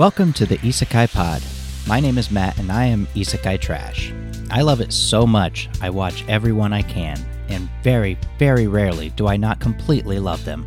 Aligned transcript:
Welcome 0.00 0.32
to 0.32 0.46
the 0.46 0.56
Isekai 0.56 1.12
Pod. 1.12 1.42
My 1.86 2.00
name 2.00 2.16
is 2.16 2.30
Matt 2.30 2.58
and 2.58 2.72
I 2.72 2.86
am 2.86 3.06
Isekai 3.08 3.60
Trash. 3.60 4.14
I 4.50 4.62
love 4.62 4.80
it 4.80 4.94
so 4.94 5.26
much, 5.26 5.68
I 5.82 5.90
watch 5.90 6.24
everyone 6.26 6.72
I 6.72 6.80
can, 6.80 7.22
and 7.50 7.68
very, 7.82 8.16
very 8.38 8.66
rarely 8.66 9.10
do 9.10 9.26
I 9.26 9.36
not 9.36 9.60
completely 9.60 10.18
love 10.18 10.42
them. 10.46 10.66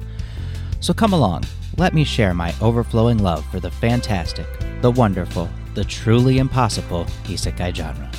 So 0.81 0.93
come 0.93 1.13
along, 1.13 1.45
let 1.77 1.95
me 1.95 2.03
share 2.03 2.35
my 2.35 2.53
overflowing 2.61 3.17
love 3.17 3.43
for 3.47 3.59
the 3.59 3.71
fantastic, 3.71 4.45
the 4.83 4.91
wonderful, 4.91 5.49
the 5.73 5.83
truly 5.83 6.37
impossible 6.37 7.05
Isekai 7.23 7.73
genre. 7.73 8.11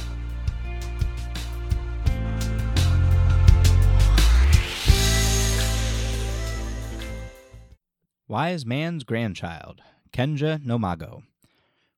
Wise 8.27 8.67
Man's 8.67 9.05
Grandchild, 9.05 9.81
Kenja 10.15 10.65
no 10.65 10.79
Mago, 10.79 11.25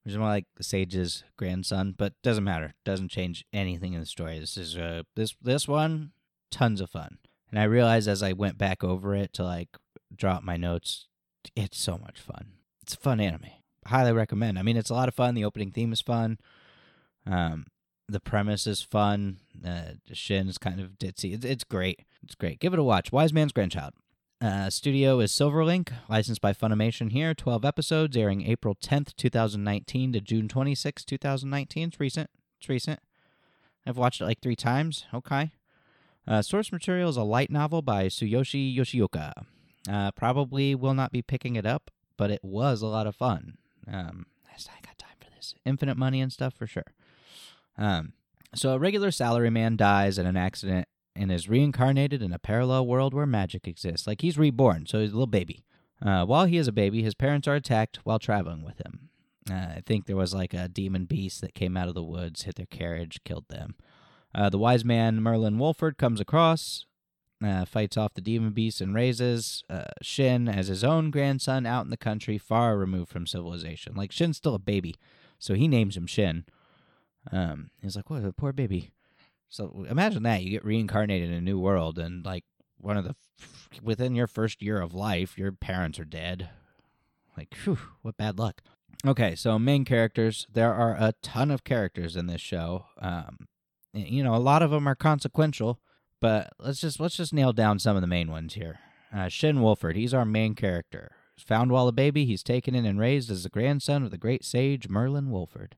which 0.03 0.13
is 0.13 0.19
more 0.19 0.29
like 0.29 0.47
the 0.57 0.65
sage's 0.65 1.23
grandson, 1.37 1.95
but 1.97 2.15
doesn't 2.23 2.45
matter. 2.45 2.75
Doesn't 2.85 3.11
change 3.11 3.45
anything 3.53 3.93
in 3.93 4.01
the 4.01 4.07
story. 4.07 4.39
This 4.39 4.57
is 4.57 4.77
uh 4.77 5.03
this 5.15 5.35
this 5.43 5.69
one 5.69 6.13
tons 6.51 6.81
of 6.81 6.91
fun. 6.91 7.19
And 7.51 7.61
I 7.61 7.65
realized 7.65 8.09
as 8.09 8.23
I 8.23 8.33
went 8.33 8.59
back 8.59 8.83
over 8.83 9.15
it 9.15 9.33
to 9.35 9.45
like 9.45 9.69
drop 10.15 10.43
my 10.43 10.57
notes, 10.57 11.07
it's 11.55 11.79
so 11.79 11.99
much 11.99 12.21
fun. 12.21 12.53
It's 12.83 12.95
a 12.95 12.99
fun 12.99 13.21
anime. 13.21 13.51
Highly 13.87 14.13
recommend. 14.13 14.59
I 14.59 14.63
mean, 14.63 14.77
it's 14.77 14.91
a 14.91 14.95
lot 14.95 15.09
of 15.09 15.15
fun. 15.15 15.35
The 15.35 15.45
opening 15.45 15.71
theme 15.71 15.93
is 15.93 16.01
fun. 16.01 16.39
Um, 17.27 17.67
the 18.09 18.21
premise 18.21 18.67
is 18.67 18.83
fun. 18.83 19.39
Uh, 19.65 19.95
Shin 20.13 20.49
is 20.49 20.59
kind 20.59 20.81
of 20.81 20.99
ditzy. 20.99 21.35
It's, 21.35 21.45
it's 21.45 21.65
great. 21.65 22.01
It's 22.23 22.35
great. 22.35 22.61
Give 22.61 22.73
it 22.73 22.79
a 22.79 22.85
watch. 22.85 23.13
Wise 23.13 23.33
Man's 23.33 23.53
Grandchild. 23.53 23.95
Uh, 24.39 24.69
studio 24.69 25.19
is 25.21 25.33
Silverlink, 25.33 25.91
licensed 26.11 26.43
by 26.43 26.53
Funimation 26.53 27.11
here. 27.11 27.33
12 27.33 27.65
episodes, 27.65 28.17
airing 28.17 28.47
April 28.47 28.75
10th, 28.75 29.17
2019 29.17 30.13
to 30.13 30.21
June 30.21 30.47
26th, 30.47 31.07
2019. 31.07 31.89
It's 31.89 32.01
recent. 32.01 32.31
It's 32.61 32.69
recent. 32.69 33.01
I've 33.87 33.97
watched 33.97 34.21
it 34.21 34.27
like 34.27 34.41
three 34.41 34.57
times. 34.57 35.07
Okay. 35.15 35.53
Uh, 36.29 36.43
source 36.43 36.71
material 36.71 37.09
is 37.09 37.17
a 37.17 37.23
light 37.23 37.51
novel 37.51 37.81
by 37.81 38.09
Tsuyoshi 38.09 38.77
Yoshioka. 38.77 39.33
Uh, 39.91 40.11
probably 40.11 40.75
will 40.75 40.95
not 40.95 41.13
be 41.13 41.23
picking 41.23 41.57
it 41.57 41.65
up, 41.65 41.91
but 42.19 42.31
it 42.31 42.45
was 42.45 42.83
a 42.83 42.87
lot 42.89 43.07
of 43.07 43.17
fun. 43.17 43.57
Um, 43.91 44.27
I 44.47 44.81
got 44.85 44.99
time 44.99 45.17
for 45.19 45.31
this. 45.35 45.55
Infinite 45.65 45.97
money 45.97 46.21
and 46.21 46.33
stuff 46.33 46.53
for 46.53 46.67
sure. 46.67 46.93
Um, 47.79 48.13
so 48.55 48.75
a 48.75 48.79
regular 48.79 49.11
salaryman 49.11 49.79
dies 49.79 50.19
in 50.19 50.27
an 50.27 50.37
accident 50.37 50.89
and 51.17 51.33
is 51.33 51.49
reincarnated 51.49 52.23
in 52.23 52.33
a 52.33 52.39
parallel 52.39 52.87
world 52.87 53.15
where 53.15 53.27
magic 53.27 53.67
exists. 53.67 54.07
Like 54.07 54.21
he's 54.21 54.39
reborn, 54.39 54.87
so 54.87 55.01
he's 55.01 55.11
a 55.11 55.15
little 55.15 55.27
baby. 55.27 55.65
Uh, 56.05 56.25
while 56.25 56.45
he 56.45 56.59
is 56.59 56.69
a 56.69 56.73
baby, 56.73 57.03
his 57.03 57.15
parents 57.15 57.49
are 57.49 57.55
attacked 57.55 58.01
while 58.05 58.19
traveling 58.19 58.63
with 58.63 58.79
him. 58.79 59.09
Uh, 59.51 59.77
I 59.77 59.83
think 59.87 60.07
there 60.07 60.17
was 60.17 60.35
like 60.35 60.53
a 60.53 60.69
demon 60.69 61.05
beast 61.05 61.41
that 61.41 61.55
came 61.55 61.77
out 61.77 61.89
of 61.89 61.95
the 61.95 62.03
woods, 62.03 62.43
hit 62.43 62.57
their 62.57 62.67
carriage, 62.67 63.21
killed 63.25 63.49
them. 63.49 63.77
Uh, 64.35 64.51
the 64.51 64.59
wise 64.59 64.85
man 64.85 65.23
Merlin 65.23 65.59
Wolford 65.59 65.97
comes 65.97 66.21
across, 66.21 66.85
uh, 67.43 67.65
fights 67.65 67.97
off 67.97 68.15
the 68.15 68.21
demon 68.21 68.51
beast, 68.53 68.81
and 68.81 68.95
raises 68.95 69.63
uh, 69.71 69.85
Shin 70.03 70.49
as 70.49 70.69
his 70.69 70.85
own 70.85 71.11
grandson 71.11 71.65
out 71.65 71.85
in 71.85 71.91
the 71.91 71.97
country, 71.97 72.37
far 72.37 72.77
removed 72.77 73.11
from 73.11 73.27
civilization. 73.27 73.95
Like 73.95 74.13
Shin's 74.13 74.37
still 74.37 74.55
a 74.55 74.59
baby, 74.59 74.97
so 75.39 75.55
he 75.55 75.69
names 75.69 75.97
him 75.97 76.07
Shin. 76.07 76.45
Um, 77.33 77.71
he's 77.81 77.97
like, 77.97 78.11
"What 78.11 78.25
a 78.25 78.33
poor 78.33 78.53
baby." 78.53 78.91
So 79.49 79.87
imagine 79.89 80.23
that 80.25 80.43
you 80.43 80.51
get 80.51 80.65
reincarnated 80.65 81.31
in 81.31 81.37
a 81.37 81.41
new 81.41 81.59
world, 81.59 81.99
and 81.99 82.25
like 82.25 82.45
one 82.79 82.97
of 82.97 83.05
the 83.05 83.15
within 83.83 84.15
your 84.15 84.27
first 84.27 84.63
year 84.63 84.81
of 84.81 84.95
life, 84.95 85.39
your 85.39 85.53
parents 85.53 85.99
are 85.99 86.05
dead. 86.05 86.51
Like, 87.37 87.55
whew, 87.65 87.79
what 88.03 88.17
bad 88.17 88.39
luck. 88.39 88.63
Okay, 89.07 89.35
so 89.35 89.59
main 89.59 89.85
characters. 89.85 90.47
There 90.53 90.73
are 90.73 90.97
a 90.99 91.15
ton 91.23 91.51
of 91.51 91.65
characters 91.65 92.17
in 92.17 92.27
this 92.27 92.41
show. 92.41 92.87
Um, 93.01 93.49
you 93.93 94.25
know, 94.25 94.35
a 94.35 94.39
lot 94.39 94.63
of 94.63 94.71
them 94.71 94.87
are 94.87 94.95
consequential, 94.95 95.81
but 96.21 96.53
let's 96.59 96.81
just 96.81 96.99
let's 96.99 97.17
just 97.17 97.33
nail 97.33 97.53
down 97.53 97.79
some 97.79 97.97
of 97.97 98.03
the 98.03 98.09
main 98.09 98.31
ones 98.31 98.55
here. 98.55 98.81
Uh, 99.15 99.29
Shin 99.29 99.61
Wolford, 99.61 99.97
he's 99.97 100.15
our 100.15 100.25
main 100.25 100.55
character. 100.55 101.13
Found 101.39 101.71
while 101.71 101.87
a 101.87 101.93
baby, 101.93 102.25
he's 102.25 102.43
taken 102.43 102.75
in 102.75 102.87
and 102.87 102.99
raised 102.99 103.31
as 103.31 103.43
the 103.43 103.51
grandson 103.51 104.03
of 104.03 104.11
the 104.11 104.19
great 104.19 104.45
sage 104.45 104.89
Merlin 104.89 105.31
Wolford. 105.31 105.77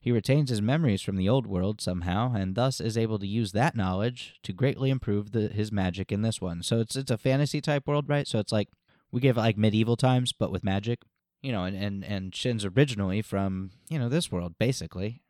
He 0.00 0.12
retains 0.12 0.48
his 0.48 0.62
memories 0.62 1.02
from 1.02 1.16
the 1.16 1.28
old 1.28 1.46
world 1.46 1.80
somehow, 1.82 2.32
and 2.34 2.54
thus 2.54 2.80
is 2.80 2.96
able 2.96 3.18
to 3.18 3.26
use 3.26 3.52
that 3.52 3.76
knowledge 3.76 4.38
to 4.42 4.52
greatly 4.54 4.88
improve 4.88 5.32
the, 5.32 5.48
his 5.48 5.70
magic 5.70 6.10
in 6.10 6.22
this 6.22 6.40
one. 6.40 6.62
So 6.62 6.80
it's 6.80 6.96
it's 6.96 7.10
a 7.10 7.18
fantasy 7.18 7.60
type 7.60 7.86
world, 7.86 8.08
right? 8.08 8.26
So 8.26 8.38
it's 8.38 8.52
like 8.52 8.68
we 9.12 9.20
give 9.20 9.36
it 9.36 9.40
like 9.40 9.58
medieval 9.58 9.96
times, 9.96 10.32
but 10.32 10.50
with 10.50 10.64
magic, 10.64 11.02
you 11.42 11.52
know. 11.52 11.64
And 11.64 11.76
and 11.76 12.02
and 12.02 12.34
Shin's 12.34 12.64
originally 12.64 13.20
from 13.20 13.72
you 13.90 13.98
know 13.98 14.08
this 14.08 14.32
world, 14.32 14.54
basically, 14.58 15.20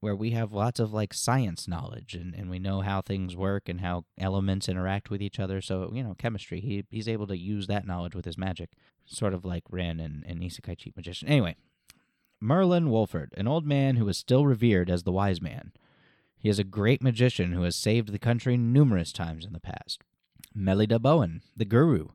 where 0.00 0.16
we 0.16 0.32
have 0.32 0.52
lots 0.52 0.80
of 0.80 0.92
like 0.92 1.14
science 1.14 1.68
knowledge 1.68 2.14
and, 2.14 2.34
and 2.34 2.50
we 2.50 2.58
know 2.58 2.80
how 2.80 3.02
things 3.02 3.36
work 3.36 3.68
and 3.68 3.80
how 3.80 4.06
elements 4.18 4.68
interact 4.68 5.08
with 5.08 5.22
each 5.22 5.38
other. 5.38 5.60
So 5.60 5.92
you 5.94 6.02
know, 6.02 6.16
chemistry. 6.18 6.60
He 6.60 6.84
he's 6.90 7.08
able 7.08 7.28
to 7.28 7.38
use 7.38 7.68
that 7.68 7.86
knowledge 7.86 8.16
with 8.16 8.24
his 8.24 8.36
magic, 8.36 8.70
sort 9.04 9.34
of 9.34 9.44
like 9.44 9.62
Ren 9.70 10.00
and, 10.00 10.24
and 10.26 10.40
Isekai 10.40 10.76
Cheat 10.76 10.96
Magician. 10.96 11.28
Anyway, 11.28 11.54
Merlin 12.40 12.90
Wolford, 12.90 13.32
an 13.36 13.48
old 13.48 13.66
man 13.66 13.96
who 13.96 14.08
is 14.08 14.18
still 14.18 14.46
revered 14.46 14.90
as 14.90 15.02
the 15.02 15.12
wise 15.12 15.40
man. 15.40 15.72
He 16.38 16.48
is 16.48 16.58
a 16.58 16.64
great 16.64 17.02
magician 17.02 17.52
who 17.52 17.62
has 17.62 17.74
saved 17.74 18.12
the 18.12 18.18
country 18.18 18.56
numerous 18.56 19.12
times 19.12 19.44
in 19.44 19.52
the 19.52 19.60
past. 19.60 20.02
Melida 20.54 21.00
Bowen, 21.00 21.42
the 21.56 21.64
guru. 21.64 22.08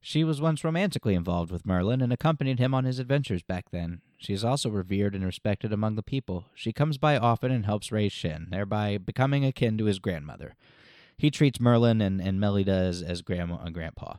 She 0.00 0.24
was 0.24 0.40
once 0.40 0.64
romantically 0.64 1.14
involved 1.14 1.52
with 1.52 1.64
Merlin 1.64 2.00
and 2.00 2.12
accompanied 2.12 2.58
him 2.58 2.74
on 2.74 2.84
his 2.84 2.98
adventures 2.98 3.44
back 3.44 3.70
then. 3.70 4.00
She 4.18 4.32
is 4.32 4.44
also 4.44 4.68
revered 4.68 5.14
and 5.14 5.24
respected 5.24 5.72
among 5.72 5.94
the 5.94 6.02
people. 6.02 6.46
She 6.54 6.72
comes 6.72 6.98
by 6.98 7.16
often 7.16 7.52
and 7.52 7.64
helps 7.64 7.92
raise 7.92 8.12
Shin, 8.12 8.48
thereby 8.50 8.98
becoming 8.98 9.44
akin 9.44 9.78
to 9.78 9.84
his 9.84 10.00
grandmother. 10.00 10.56
He 11.16 11.30
treats 11.30 11.60
Merlin 11.60 12.00
and, 12.00 12.20
and 12.20 12.40
Melida 12.40 12.68
as, 12.68 13.00
as 13.00 13.22
grandma 13.22 13.58
and 13.62 13.72
grandpa. 13.72 14.16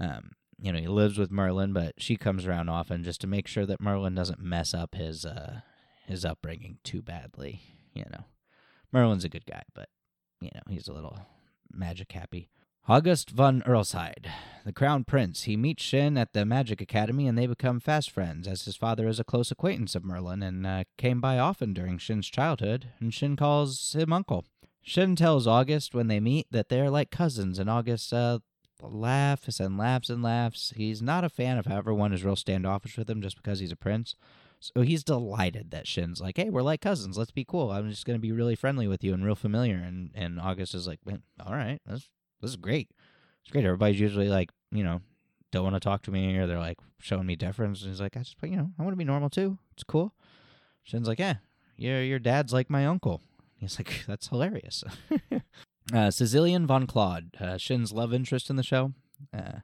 Um, 0.00 0.30
you 0.60 0.72
know, 0.72 0.78
he 0.78 0.88
lives 0.88 1.18
with 1.18 1.30
Merlin, 1.30 1.72
but 1.72 1.94
she 1.98 2.16
comes 2.16 2.46
around 2.46 2.68
often 2.68 3.02
just 3.04 3.20
to 3.20 3.26
make 3.26 3.46
sure 3.46 3.66
that 3.66 3.80
Merlin 3.80 4.14
doesn't 4.14 4.40
mess 4.40 4.74
up 4.74 4.94
his 4.94 5.24
uh 5.24 5.60
his 6.06 6.24
upbringing 6.24 6.78
too 6.84 7.02
badly. 7.02 7.60
You 7.94 8.04
know, 8.12 8.24
Merlin's 8.92 9.24
a 9.24 9.28
good 9.28 9.46
guy, 9.46 9.62
but 9.74 9.88
you 10.40 10.50
know 10.54 10.62
he's 10.68 10.88
a 10.88 10.92
little 10.92 11.18
magic 11.72 12.12
happy. 12.12 12.48
August 12.88 13.30
von 13.30 13.62
Earlshide, 13.62 14.26
the 14.64 14.72
crown 14.72 15.02
prince, 15.02 15.42
he 15.42 15.56
meets 15.56 15.82
Shin 15.82 16.16
at 16.16 16.32
the 16.32 16.46
Magic 16.46 16.80
Academy 16.80 17.26
and 17.26 17.36
they 17.36 17.48
become 17.48 17.80
fast 17.80 18.12
friends, 18.12 18.46
as 18.46 18.64
his 18.64 18.76
father 18.76 19.08
is 19.08 19.18
a 19.18 19.24
close 19.24 19.50
acquaintance 19.50 19.96
of 19.96 20.04
Merlin 20.04 20.40
and 20.40 20.64
uh, 20.64 20.84
came 20.96 21.20
by 21.20 21.36
often 21.36 21.74
during 21.74 21.98
Shin's 21.98 22.28
childhood, 22.28 22.92
and 23.00 23.12
Shin 23.12 23.34
calls 23.34 23.94
him 23.94 24.12
uncle. 24.12 24.44
Shin 24.82 25.16
tells 25.16 25.48
August 25.48 25.96
when 25.96 26.06
they 26.06 26.20
meet 26.20 26.46
that 26.52 26.68
they're 26.68 26.88
like 26.88 27.10
cousins, 27.10 27.58
and 27.58 27.68
August 27.68 28.12
uh, 28.12 28.38
laughs 28.82 29.60
and 29.60 29.78
laughs 29.78 30.10
and 30.10 30.22
laughs. 30.22 30.72
He's 30.76 31.02
not 31.02 31.24
a 31.24 31.28
fan 31.28 31.58
of 31.58 31.66
how 31.66 31.76
everyone 31.76 32.12
is 32.12 32.24
real 32.24 32.36
standoffish 32.36 32.96
with 32.96 33.08
him 33.08 33.22
just 33.22 33.36
because 33.36 33.60
he's 33.60 33.72
a 33.72 33.76
prince. 33.76 34.14
So 34.60 34.80
he's 34.82 35.04
delighted 35.04 35.70
that 35.70 35.86
Shin's 35.86 36.20
like, 36.20 36.36
hey, 36.36 36.50
we're 36.50 36.62
like 36.62 36.80
cousins. 36.80 37.18
Let's 37.18 37.30
be 37.30 37.44
cool. 37.44 37.70
I'm 37.70 37.90
just 37.90 38.06
going 38.06 38.18
to 38.18 38.22
be 38.22 38.32
really 38.32 38.54
friendly 38.54 38.88
with 38.88 39.04
you 39.04 39.12
and 39.14 39.24
real 39.24 39.34
familiar. 39.34 39.76
And 39.76 40.10
and 40.14 40.40
August 40.40 40.74
is 40.74 40.86
like, 40.86 41.00
all 41.44 41.52
right, 41.52 41.80
this, 41.86 42.08
this 42.40 42.50
is 42.50 42.56
great. 42.56 42.90
It's 43.42 43.50
great. 43.50 43.64
Everybody's 43.64 44.00
usually 44.00 44.28
like, 44.28 44.50
you 44.72 44.82
know, 44.82 45.02
don't 45.52 45.64
want 45.64 45.76
to 45.76 45.80
talk 45.80 46.02
to 46.02 46.10
me 46.10 46.36
or 46.36 46.46
they're 46.46 46.58
like 46.58 46.78
showing 46.98 47.26
me 47.26 47.36
deference. 47.36 47.82
And 47.82 47.90
he's 47.90 48.00
like, 48.00 48.16
I 48.16 48.20
just, 48.20 48.36
you 48.42 48.56
know, 48.56 48.70
I 48.78 48.82
want 48.82 48.92
to 48.92 48.98
be 48.98 49.04
normal 49.04 49.30
too. 49.30 49.58
It's 49.72 49.84
cool. 49.84 50.14
Shin's 50.82 51.08
like, 51.08 51.18
yeah, 51.18 51.36
your, 51.76 52.02
your 52.02 52.18
dad's 52.18 52.52
like 52.52 52.70
my 52.70 52.86
uncle. 52.86 53.20
He's 53.56 53.78
like, 53.78 54.04
that's 54.06 54.28
hilarious. 54.28 54.84
Uh, 55.94 56.10
Cecilian 56.10 56.66
von 56.66 56.86
Claude, 56.86 57.30
uh, 57.40 57.56
Shin's 57.56 57.92
love 57.92 58.12
interest 58.12 58.50
in 58.50 58.56
the 58.56 58.62
show. 58.62 58.92
Uh, 59.32 59.60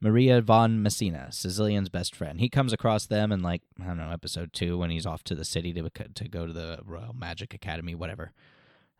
Maria 0.00 0.40
von 0.40 0.82
Messina, 0.82 1.28
Cecilian's 1.30 1.90
best 1.90 2.14
friend. 2.14 2.40
He 2.40 2.48
comes 2.48 2.72
across 2.72 3.06
them 3.06 3.30
in 3.32 3.42
like 3.42 3.62
I 3.80 3.86
don't 3.86 3.98
know 3.98 4.10
episode 4.10 4.52
two 4.52 4.78
when 4.78 4.90
he's 4.90 5.06
off 5.06 5.22
to 5.24 5.34
the 5.34 5.44
city 5.44 5.72
to 5.74 5.90
to 5.90 6.28
go 6.28 6.46
to 6.46 6.52
the 6.52 6.78
Royal 6.84 7.12
Magic 7.12 7.52
Academy, 7.52 7.94
whatever. 7.94 8.32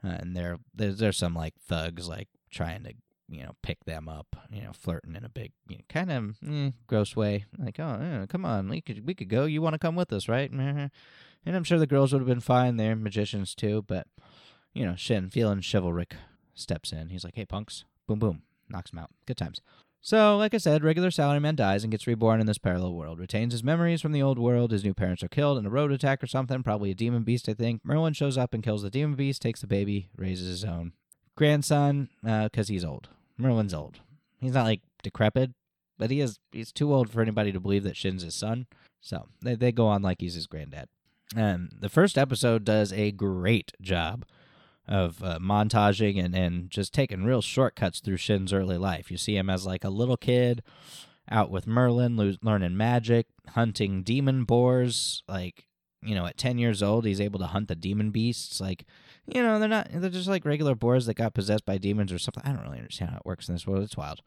Uh, 0.04 0.16
and 0.20 0.36
there 0.36 0.58
there's 0.74 0.98
there's 0.98 1.16
some 1.16 1.34
like 1.34 1.54
thugs 1.58 2.08
like 2.08 2.28
trying 2.50 2.82
to 2.84 2.92
you 3.30 3.42
know 3.42 3.52
pick 3.62 3.84
them 3.84 4.08
up, 4.08 4.36
you 4.50 4.60
know, 4.62 4.72
flirting 4.72 5.16
in 5.16 5.24
a 5.24 5.30
big 5.30 5.52
you 5.68 5.78
know, 5.78 5.84
kind 5.88 6.10
of 6.12 6.36
eh, 6.46 6.70
gross 6.86 7.16
way. 7.16 7.46
Like 7.58 7.80
oh 7.80 7.98
yeah, 7.98 8.26
come 8.28 8.44
on, 8.44 8.68
we 8.68 8.82
could 8.82 9.06
we 9.06 9.14
could 9.14 9.28
go. 9.28 9.46
You 9.46 9.62
want 9.62 9.74
to 9.74 9.78
come 9.78 9.96
with 9.96 10.12
us, 10.12 10.28
right? 10.28 10.50
And 10.50 11.56
I'm 11.56 11.64
sure 11.64 11.78
the 11.78 11.86
girls 11.86 12.12
would 12.12 12.20
have 12.20 12.28
been 12.28 12.40
fine. 12.40 12.76
They're 12.76 12.94
magicians 12.94 13.54
too, 13.54 13.84
but 13.86 14.06
you 14.74 14.84
know, 14.84 14.96
Shin 14.96 15.30
feeling 15.30 15.62
chivalric 15.62 16.14
steps 16.60 16.92
in. 16.92 17.08
He's 17.08 17.24
like, 17.24 17.34
hey, 17.34 17.44
punks. 17.44 17.84
Boom, 18.06 18.18
boom. 18.18 18.42
Knocks 18.68 18.92
him 18.92 18.98
out. 18.98 19.10
Good 19.26 19.36
times. 19.36 19.60
So, 20.02 20.38
like 20.38 20.54
I 20.54 20.58
said, 20.58 20.82
regular 20.82 21.10
salaryman 21.10 21.56
dies 21.56 21.84
and 21.84 21.90
gets 21.90 22.06
reborn 22.06 22.40
in 22.40 22.46
this 22.46 22.58
parallel 22.58 22.94
world. 22.94 23.18
Retains 23.18 23.52
his 23.52 23.62
memories 23.62 24.00
from 24.00 24.12
the 24.12 24.22
old 24.22 24.38
world. 24.38 24.70
His 24.70 24.82
new 24.84 24.94
parents 24.94 25.22
are 25.22 25.28
killed 25.28 25.58
in 25.58 25.66
a 25.66 25.70
road 25.70 25.92
attack 25.92 26.22
or 26.22 26.26
something. 26.26 26.62
Probably 26.62 26.90
a 26.90 26.94
demon 26.94 27.22
beast, 27.22 27.48
I 27.48 27.54
think. 27.54 27.84
Merlin 27.84 28.14
shows 28.14 28.38
up 28.38 28.54
and 28.54 28.62
kills 28.62 28.82
the 28.82 28.90
demon 28.90 29.14
beast, 29.14 29.42
takes 29.42 29.60
the 29.60 29.66
baby, 29.66 30.08
raises 30.16 30.48
his 30.48 30.64
own 30.64 30.92
grandson 31.36 32.08
because 32.22 32.70
uh, 32.70 32.72
he's 32.72 32.84
old. 32.84 33.08
Merlin's 33.36 33.74
old. 33.74 34.00
He's 34.40 34.54
not 34.54 34.64
like 34.64 34.80
decrepit, 35.02 35.50
but 35.98 36.10
he 36.10 36.20
is. 36.20 36.38
He's 36.50 36.72
too 36.72 36.94
old 36.94 37.10
for 37.10 37.20
anybody 37.20 37.52
to 37.52 37.60
believe 37.60 37.84
that 37.84 37.96
Shin's 37.96 38.22
his 38.22 38.34
son. 38.34 38.66
So 39.02 39.26
they 39.42 39.54
they 39.54 39.70
go 39.70 39.86
on 39.86 40.00
like 40.00 40.20
he's 40.20 40.34
his 40.34 40.46
granddad. 40.46 40.88
And 41.36 41.70
the 41.78 41.90
first 41.90 42.16
episode 42.16 42.64
does 42.64 42.92
a 42.92 43.12
great 43.12 43.72
job 43.80 44.24
of 44.90 45.22
uh, 45.22 45.38
montaging 45.38 46.22
and, 46.22 46.34
and 46.34 46.68
just 46.68 46.92
taking 46.92 47.24
real 47.24 47.40
shortcuts 47.40 48.00
through 48.00 48.16
Shin's 48.16 48.52
early 48.52 48.76
life. 48.76 49.10
You 49.10 49.16
see 49.16 49.36
him 49.36 49.48
as 49.48 49.64
like 49.64 49.84
a 49.84 49.88
little 49.88 50.16
kid 50.16 50.62
out 51.30 51.50
with 51.50 51.66
Merlin, 51.66 52.16
lo- 52.16 52.34
learning 52.42 52.76
magic, 52.76 53.26
hunting 53.50 54.02
demon 54.02 54.42
boars. 54.42 55.22
Like, 55.28 55.68
you 56.02 56.14
know, 56.16 56.26
at 56.26 56.36
10 56.36 56.58
years 56.58 56.82
old, 56.82 57.06
he's 57.06 57.20
able 57.20 57.38
to 57.38 57.46
hunt 57.46 57.68
the 57.68 57.76
demon 57.76 58.10
beasts. 58.10 58.60
Like, 58.60 58.84
you 59.26 59.42
know, 59.42 59.60
they're 59.60 59.68
not, 59.68 59.88
they're 59.92 60.10
just 60.10 60.28
like 60.28 60.44
regular 60.44 60.74
boars 60.74 61.06
that 61.06 61.14
got 61.14 61.34
possessed 61.34 61.64
by 61.64 61.78
demons 61.78 62.12
or 62.12 62.18
something. 62.18 62.42
I 62.44 62.50
don't 62.52 62.64
really 62.64 62.78
understand 62.78 63.12
how 63.12 63.18
it 63.18 63.26
works 63.26 63.48
in 63.48 63.54
this 63.54 63.66
world. 63.68 63.84
It's 63.84 63.96
wild. 63.96 64.22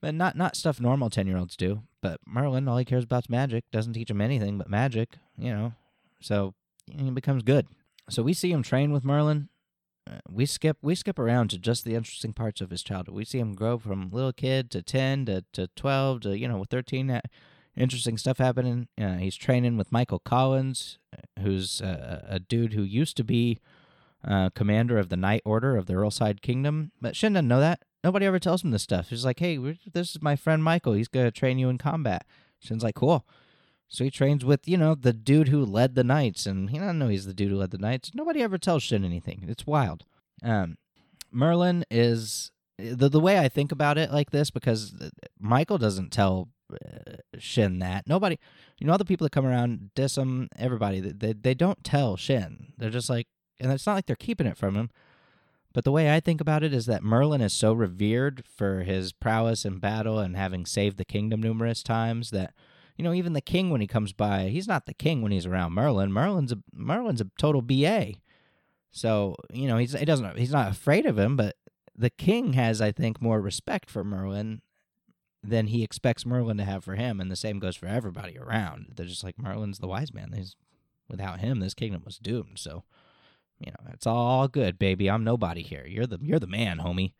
But 0.00 0.14
not, 0.14 0.36
not 0.36 0.56
stuff 0.56 0.80
normal 0.80 1.10
10 1.10 1.28
year 1.28 1.38
olds 1.38 1.56
do. 1.56 1.82
But 2.02 2.20
Merlin, 2.26 2.66
all 2.66 2.76
he 2.76 2.84
cares 2.84 3.04
about 3.04 3.24
is 3.26 3.30
magic, 3.30 3.70
doesn't 3.70 3.92
teach 3.92 4.10
him 4.10 4.20
anything 4.20 4.58
but 4.58 4.68
magic, 4.68 5.10
you 5.38 5.52
know. 5.52 5.74
So 6.20 6.54
he 6.90 7.08
becomes 7.10 7.44
good. 7.44 7.68
So 8.10 8.24
we 8.24 8.32
see 8.32 8.50
him 8.50 8.64
train 8.64 8.92
with 8.92 9.04
Merlin. 9.04 9.48
We 10.28 10.46
skip 10.46 10.78
we 10.82 10.94
skip 10.94 11.18
around 11.18 11.50
to 11.50 11.58
just 11.58 11.84
the 11.84 11.94
interesting 11.94 12.32
parts 12.32 12.60
of 12.60 12.70
his 12.70 12.82
childhood. 12.82 13.14
We 13.14 13.24
see 13.24 13.38
him 13.38 13.54
grow 13.54 13.78
from 13.78 14.10
little 14.10 14.32
kid 14.32 14.70
to 14.72 14.82
ten 14.82 15.26
to, 15.26 15.44
to 15.52 15.68
twelve 15.68 16.20
to 16.22 16.38
you 16.38 16.48
know 16.48 16.64
thirteen. 16.64 17.10
Uh, 17.10 17.20
interesting 17.76 18.16
stuff 18.16 18.38
happening. 18.38 18.88
Uh, 19.00 19.16
he's 19.16 19.36
training 19.36 19.76
with 19.76 19.92
Michael 19.92 20.18
Collins, 20.18 20.98
uh, 21.12 21.42
who's 21.42 21.80
uh, 21.80 22.24
a 22.28 22.38
dude 22.38 22.72
who 22.72 22.82
used 22.82 23.16
to 23.18 23.24
be 23.24 23.58
uh, 24.26 24.50
commander 24.50 24.98
of 24.98 25.08
the 25.08 25.16
Night 25.16 25.42
Order 25.44 25.76
of 25.76 25.86
the 25.86 25.92
Earlshide 25.92 26.40
Kingdom, 26.40 26.92
but 27.00 27.14
Shin 27.14 27.34
doesn't 27.34 27.48
know 27.48 27.60
that. 27.60 27.82
Nobody 28.02 28.26
ever 28.26 28.38
tells 28.38 28.62
him 28.62 28.70
this 28.70 28.82
stuff. 28.82 29.10
He's 29.10 29.24
like, 29.24 29.40
"Hey, 29.40 29.56
this 29.92 30.10
is 30.10 30.22
my 30.22 30.36
friend 30.36 30.62
Michael. 30.62 30.92
He's 30.92 31.08
gonna 31.08 31.30
train 31.30 31.58
you 31.58 31.68
in 31.68 31.78
combat." 31.78 32.26
Shin's 32.60 32.82
like, 32.82 32.94
"Cool." 32.94 33.26
So 33.88 34.04
he 34.04 34.10
trains 34.10 34.44
with, 34.44 34.66
you 34.66 34.76
know, 34.76 34.94
the 34.94 35.12
dude 35.12 35.48
who 35.48 35.64
led 35.64 35.94
the 35.94 36.04
Knights, 36.04 36.46
and 36.46 36.70
he 36.70 36.78
doesn't 36.78 36.98
know 36.98 37.08
he's 37.08 37.26
the 37.26 37.34
dude 37.34 37.50
who 37.50 37.58
led 37.58 37.70
the 37.70 37.78
Knights. 37.78 38.12
Nobody 38.14 38.42
ever 38.42 38.58
tells 38.58 38.82
Shin 38.82 39.04
anything. 39.04 39.44
It's 39.48 39.66
wild. 39.66 40.04
Um, 40.42 40.76
Merlin 41.30 41.84
is 41.90 42.50
the 42.78 43.08
the 43.08 43.20
way 43.20 43.38
I 43.38 43.48
think 43.48 43.72
about 43.72 43.96
it 43.96 44.12
like 44.12 44.30
this 44.30 44.50
because 44.50 44.94
Michael 45.38 45.78
doesn't 45.78 46.12
tell 46.12 46.48
uh, 46.72 47.16
Shin 47.38 47.78
that. 47.78 48.06
Nobody, 48.08 48.38
you 48.78 48.86
know, 48.86 48.92
all 48.92 48.98
the 48.98 49.04
people 49.04 49.24
that 49.24 49.32
come 49.32 49.46
around 49.46 49.90
diss 49.94 50.18
him. 50.18 50.48
Everybody, 50.58 51.00
they 51.00 51.32
they 51.32 51.54
don't 51.54 51.84
tell 51.84 52.16
Shin. 52.16 52.72
They're 52.76 52.90
just 52.90 53.10
like, 53.10 53.28
and 53.60 53.72
it's 53.72 53.86
not 53.86 53.94
like 53.94 54.06
they're 54.06 54.16
keeping 54.16 54.46
it 54.46 54.56
from 54.56 54.74
him. 54.74 54.90
But 55.72 55.84
the 55.84 55.92
way 55.92 56.14
I 56.14 56.20
think 56.20 56.40
about 56.40 56.62
it 56.62 56.72
is 56.72 56.86
that 56.86 57.02
Merlin 57.02 57.42
is 57.42 57.52
so 57.52 57.74
revered 57.74 58.44
for 58.46 58.82
his 58.82 59.12
prowess 59.12 59.66
in 59.66 59.78
battle 59.78 60.18
and 60.18 60.34
having 60.34 60.64
saved 60.64 60.96
the 60.96 61.04
kingdom 61.04 61.42
numerous 61.42 61.82
times 61.82 62.30
that 62.30 62.54
you 62.96 63.04
know, 63.04 63.12
even 63.12 63.32
the 63.32 63.40
king 63.40 63.70
when 63.70 63.80
he 63.80 63.86
comes 63.86 64.12
by, 64.12 64.48
he's 64.48 64.68
not 64.68 64.86
the 64.86 64.94
king 64.94 65.22
when 65.22 65.32
he's 65.32 65.46
around 65.46 65.72
Merlin. 65.72 66.12
Merlin's 66.12 66.52
a 66.52 66.58
Merlin's 66.72 67.20
a 67.20 67.30
total 67.38 67.62
BA. 67.62 68.14
So, 68.90 69.36
you 69.52 69.68
know, 69.68 69.76
he's 69.76 69.92
he 69.92 70.04
doesn't 70.04 70.38
he's 70.38 70.52
not 70.52 70.70
afraid 70.70 71.06
of 71.06 71.18
him, 71.18 71.36
but 71.36 71.56
the 71.94 72.10
king 72.10 72.54
has, 72.54 72.80
I 72.80 72.92
think, 72.92 73.20
more 73.20 73.40
respect 73.40 73.90
for 73.90 74.02
Merlin 74.04 74.62
than 75.42 75.68
he 75.68 75.82
expects 75.82 76.26
Merlin 76.26 76.56
to 76.56 76.64
have 76.64 76.84
for 76.84 76.96
him, 76.96 77.20
and 77.20 77.30
the 77.30 77.36
same 77.36 77.58
goes 77.58 77.76
for 77.76 77.86
everybody 77.86 78.38
around. 78.38 78.94
They're 78.96 79.06
just 79.06 79.24
like 79.24 79.38
Merlin's 79.38 79.78
the 79.78 79.86
wise 79.86 80.12
man. 80.12 80.32
He's 80.34 80.56
without 81.08 81.40
him, 81.40 81.60
this 81.60 81.74
kingdom 81.74 82.02
was 82.04 82.18
doomed. 82.18 82.58
So, 82.58 82.84
you 83.58 83.70
know, 83.70 83.90
it's 83.92 84.06
all 84.06 84.48
good, 84.48 84.78
baby. 84.78 85.08
I'm 85.08 85.24
nobody 85.24 85.62
here. 85.62 85.86
You're 85.86 86.06
the 86.06 86.18
you're 86.22 86.38
the 86.38 86.46
man, 86.46 86.78
homie. 86.78 87.12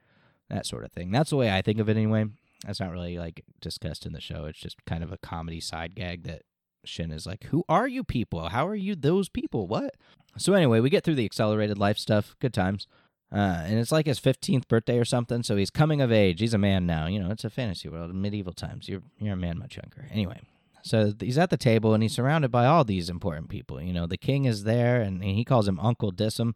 That 0.49 0.67
sort 0.67 0.84
of 0.84 0.93
thing. 0.93 1.11
That's 1.11 1.31
the 1.31 1.37
way 1.37 1.50
I 1.50 1.61
think 1.62 1.81
of 1.81 1.88
it 1.88 1.96
anyway. 1.96 2.26
That's 2.66 2.80
not 2.80 2.90
really 2.90 3.18
like 3.18 3.44
discussed 3.60 4.06
in 4.06 4.12
the 4.12 4.20
show. 4.20 4.44
It's 4.46 4.58
just 4.58 4.84
kind 4.86 5.04
of 5.04 5.12
a 5.12 5.18
comedy 5.18 5.60
side 5.60 5.94
gag 5.94 6.24
that 6.24 6.42
Shin 6.84 7.12
is 7.12 7.26
like, 7.26 7.44
"Who 7.44 7.64
are 7.68 7.86
you 7.86 8.02
people? 8.04 8.48
How 8.48 8.66
are 8.66 8.74
you 8.74 8.96
those 8.96 9.28
people? 9.28 9.66
What?" 9.66 9.96
So 10.36 10.52
anyway, 10.54 10.80
we 10.80 10.90
get 10.90 11.04
through 11.04 11.14
the 11.14 11.24
accelerated 11.24 11.78
life 11.78 11.98
stuff. 11.98 12.34
Good 12.40 12.52
times. 12.52 12.86
Uh, 13.32 13.64
and 13.64 13.78
it's 13.78 13.90
like 13.90 14.06
his 14.06 14.20
15th 14.20 14.68
birthday 14.68 14.98
or 14.98 15.04
something, 15.04 15.42
so 15.42 15.56
he's 15.56 15.70
coming 15.70 16.00
of 16.00 16.12
age. 16.12 16.38
He's 16.38 16.54
a 16.54 16.58
man 16.58 16.86
now. 16.86 17.06
You 17.06 17.18
know, 17.18 17.30
it's 17.30 17.44
a 17.44 17.50
fantasy 17.50 17.88
world, 17.88 18.14
medieval 18.14 18.52
times. 18.52 18.88
You're 18.88 19.02
you're 19.18 19.34
a 19.34 19.36
man 19.36 19.58
much 19.58 19.76
younger. 19.76 20.08
Anyway, 20.12 20.40
so 20.82 21.12
he's 21.18 21.38
at 21.38 21.50
the 21.50 21.56
table 21.56 21.92
and 21.94 22.02
he's 22.02 22.14
surrounded 22.14 22.52
by 22.52 22.66
all 22.66 22.84
these 22.84 23.10
important 23.10 23.48
people. 23.48 23.80
You 23.80 23.92
know, 23.92 24.06
the 24.06 24.16
king 24.16 24.44
is 24.44 24.62
there, 24.62 25.00
and, 25.00 25.22
he 25.24 25.44
calls 25.44 25.66
him 25.66 25.80
Uncle 25.80 26.12
Dissum. 26.12 26.54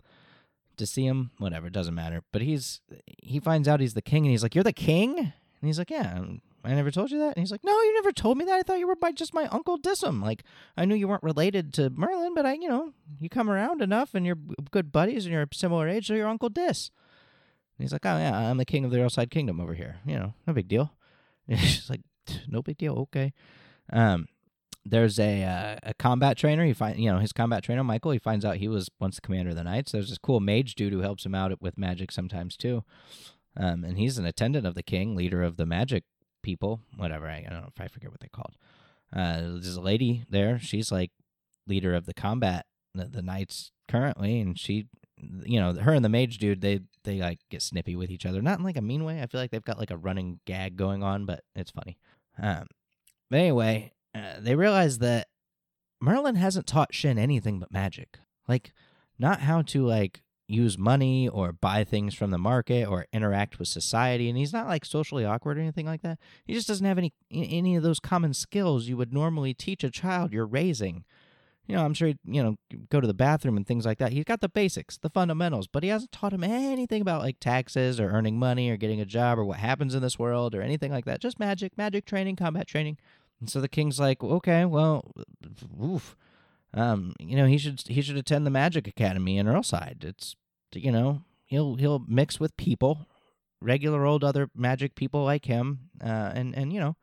To 0.76 0.86
see 0.86 1.04
him, 1.04 1.32
whatever, 1.36 1.68
doesn't 1.68 1.94
matter. 1.94 2.22
But 2.32 2.40
he's 2.40 2.80
he 3.22 3.38
finds 3.38 3.68
out 3.68 3.80
he's 3.80 3.92
the 3.94 4.00
king, 4.00 4.24
and 4.24 4.30
he's 4.30 4.42
like, 4.42 4.54
"You're 4.54 4.64
the 4.64 4.72
king." 4.72 5.34
And 5.60 5.68
he's 5.68 5.78
like, 5.78 5.90
Yeah, 5.90 6.20
I 6.64 6.74
never 6.74 6.90
told 6.90 7.10
you 7.10 7.18
that. 7.18 7.36
And 7.36 7.38
he's 7.38 7.50
like, 7.50 7.64
No, 7.64 7.72
you 7.72 7.94
never 7.94 8.12
told 8.12 8.38
me 8.38 8.44
that. 8.44 8.54
I 8.54 8.62
thought 8.62 8.78
you 8.78 8.86
were 8.86 8.96
my, 9.00 9.12
just 9.12 9.34
my 9.34 9.46
uncle 9.46 9.78
Dissum. 9.78 10.22
Like, 10.22 10.42
I 10.76 10.84
knew 10.84 10.94
you 10.94 11.08
weren't 11.08 11.22
related 11.22 11.72
to 11.74 11.90
Merlin, 11.90 12.34
but 12.34 12.46
I, 12.46 12.54
you 12.54 12.68
know, 12.68 12.92
you 13.18 13.28
come 13.28 13.50
around 13.50 13.82
enough 13.82 14.14
and 14.14 14.24
you're 14.24 14.38
good 14.70 14.92
buddies 14.92 15.26
and 15.26 15.32
you're 15.32 15.42
a 15.42 15.48
similar 15.52 15.88
age, 15.88 16.06
so 16.06 16.14
you're 16.14 16.28
Uncle 16.28 16.48
Dis. 16.48 16.90
And 17.78 17.84
he's 17.84 17.92
like, 17.92 18.06
Oh, 18.06 18.16
yeah, 18.16 18.36
I'm 18.36 18.58
the 18.58 18.64
king 18.64 18.84
of 18.84 18.90
the 18.90 18.98
Earlshide 18.98 19.30
Kingdom 19.30 19.60
over 19.60 19.74
here. 19.74 19.98
You 20.06 20.18
know, 20.18 20.34
no 20.46 20.52
big 20.52 20.68
deal. 20.68 20.92
And 21.48 21.58
he's 21.58 21.90
like, 21.90 22.02
No 22.46 22.62
big 22.62 22.78
deal. 22.78 22.94
Okay. 22.94 23.32
Um, 23.92 24.28
there's 24.84 25.18
a 25.18 25.42
uh, 25.42 25.76
a 25.82 25.94
combat 25.94 26.36
trainer. 26.36 26.64
He 26.64 26.72
find 26.72 26.98
you 26.98 27.10
know 27.10 27.18
his 27.18 27.32
combat 27.32 27.62
trainer 27.62 27.84
Michael. 27.84 28.12
He 28.12 28.18
finds 28.18 28.44
out 28.44 28.56
he 28.56 28.68
was 28.68 28.88
once 28.98 29.16
the 29.16 29.20
commander 29.20 29.50
of 29.50 29.56
the 29.56 29.64
Knights. 29.64 29.92
There's 29.92 30.08
this 30.08 30.18
cool 30.18 30.40
mage 30.40 30.74
dude 30.74 30.92
who 30.92 31.00
helps 31.00 31.26
him 31.26 31.34
out 31.34 31.60
with 31.60 31.76
magic 31.76 32.10
sometimes 32.10 32.56
too. 32.56 32.84
Um, 33.56 33.84
and 33.84 33.98
he's 33.98 34.18
an 34.18 34.26
attendant 34.26 34.66
of 34.66 34.74
the 34.74 34.82
king, 34.82 35.16
leader 35.16 35.42
of 35.42 35.56
the 35.56 35.66
magic 35.66 36.04
people, 36.42 36.80
whatever. 36.96 37.28
I, 37.28 37.44
I 37.46 37.50
don't 37.50 37.62
know 37.62 37.72
if 37.74 37.80
I 37.80 37.88
forget 37.88 38.10
what 38.10 38.20
they 38.20 38.28
called. 38.28 38.56
Uh, 39.14 39.40
there's 39.40 39.76
a 39.76 39.80
lady 39.80 40.24
there. 40.28 40.58
She's 40.58 40.92
like 40.92 41.10
leader 41.66 41.94
of 41.94 42.06
the 42.06 42.14
combat, 42.14 42.66
the, 42.94 43.06
the 43.06 43.22
knights 43.22 43.72
currently, 43.88 44.40
and 44.40 44.58
she, 44.58 44.86
you 45.16 45.60
know, 45.60 45.74
her 45.74 45.92
and 45.92 46.04
the 46.04 46.08
mage 46.08 46.38
dude, 46.38 46.60
they 46.60 46.80
they 47.04 47.18
like 47.18 47.40
get 47.50 47.62
snippy 47.62 47.96
with 47.96 48.10
each 48.10 48.26
other, 48.26 48.40
not 48.40 48.58
in 48.58 48.64
like 48.64 48.76
a 48.76 48.82
mean 48.82 49.04
way. 49.04 49.20
I 49.20 49.26
feel 49.26 49.40
like 49.40 49.50
they've 49.50 49.64
got 49.64 49.78
like 49.78 49.90
a 49.90 49.96
running 49.96 50.40
gag 50.46 50.76
going 50.76 51.02
on, 51.02 51.26
but 51.26 51.42
it's 51.56 51.72
funny. 51.72 51.98
Um, 52.40 52.66
but 53.28 53.40
anyway, 53.40 53.92
uh, 54.14 54.34
they 54.38 54.54
realize 54.54 54.98
that 54.98 55.28
Merlin 56.00 56.36
hasn't 56.36 56.66
taught 56.66 56.94
Shin 56.94 57.18
anything 57.18 57.58
but 57.58 57.72
magic, 57.72 58.18
like 58.48 58.72
not 59.18 59.40
how 59.40 59.62
to 59.62 59.84
like 59.84 60.22
use 60.50 60.76
money 60.76 61.28
or 61.28 61.52
buy 61.52 61.84
things 61.84 62.14
from 62.14 62.30
the 62.30 62.38
market 62.38 62.86
or 62.86 63.06
interact 63.12 63.58
with 63.58 63.68
society. 63.68 64.28
And 64.28 64.36
he's 64.36 64.52
not 64.52 64.66
like 64.66 64.84
socially 64.84 65.24
awkward 65.24 65.56
or 65.56 65.60
anything 65.60 65.86
like 65.86 66.02
that. 66.02 66.18
He 66.44 66.54
just 66.54 66.68
doesn't 66.68 66.86
have 66.86 66.98
any 66.98 67.12
any 67.30 67.76
of 67.76 67.82
those 67.82 68.00
common 68.00 68.34
skills 68.34 68.86
you 68.86 68.96
would 68.96 69.12
normally 69.12 69.54
teach 69.54 69.84
a 69.84 69.90
child 69.90 70.32
you're 70.32 70.46
raising. 70.46 71.04
You 71.66 71.76
know 71.76 71.84
i'm 71.84 71.94
sure 71.94 72.14
you 72.24 72.42
know 72.42 72.56
go 72.88 73.00
to 73.00 73.06
the 73.06 73.14
bathroom 73.14 73.56
and 73.56 73.64
things 73.64 73.86
like 73.86 73.98
that. 73.98 74.12
He's 74.12 74.24
got 74.24 74.40
the 74.40 74.48
basics 74.48 74.98
the 74.98 75.10
fundamentals 75.10 75.68
but 75.68 75.84
he 75.84 75.88
hasn't 75.88 76.10
taught 76.10 76.32
him 76.32 76.42
anything 76.42 77.00
about 77.00 77.22
like 77.22 77.38
taxes 77.38 78.00
or 78.00 78.10
earning 78.10 78.38
money 78.38 78.70
or 78.70 78.76
getting 78.76 79.00
a 79.00 79.06
job 79.06 79.38
or 79.38 79.44
what 79.44 79.58
happens 79.58 79.94
in 79.94 80.02
this 80.02 80.18
world 80.18 80.54
or 80.54 80.62
anything 80.62 80.90
like 80.90 81.04
that. 81.04 81.20
Just 81.20 81.38
magic 81.38 81.78
magic 81.78 82.06
training 82.06 82.34
combat 82.34 82.66
training. 82.66 82.98
And 83.38 83.48
so 83.48 83.60
the 83.60 83.68
king's 83.68 84.00
like 84.00 84.22
okay 84.22 84.64
well 84.64 85.12
oof 85.80 86.16
um, 86.74 87.14
you 87.18 87.36
know, 87.36 87.46
he 87.46 87.58
should 87.58 87.80
he 87.80 88.02
should 88.02 88.16
attend 88.16 88.46
the 88.46 88.50
Magic 88.50 88.86
Academy 88.86 89.38
in 89.38 89.46
Earlshide. 89.46 90.04
It's 90.04 90.36
you 90.72 90.92
know 90.92 91.22
he'll 91.46 91.76
he'll 91.76 92.04
mix 92.06 92.38
with 92.38 92.56
people, 92.56 93.08
regular 93.60 94.06
old 94.06 94.22
other 94.22 94.50
magic 94.54 94.94
people 94.94 95.24
like 95.24 95.46
him, 95.46 95.90
uh, 96.02 96.32
and 96.34 96.54
and 96.54 96.72
you 96.72 96.80
know 96.80 96.96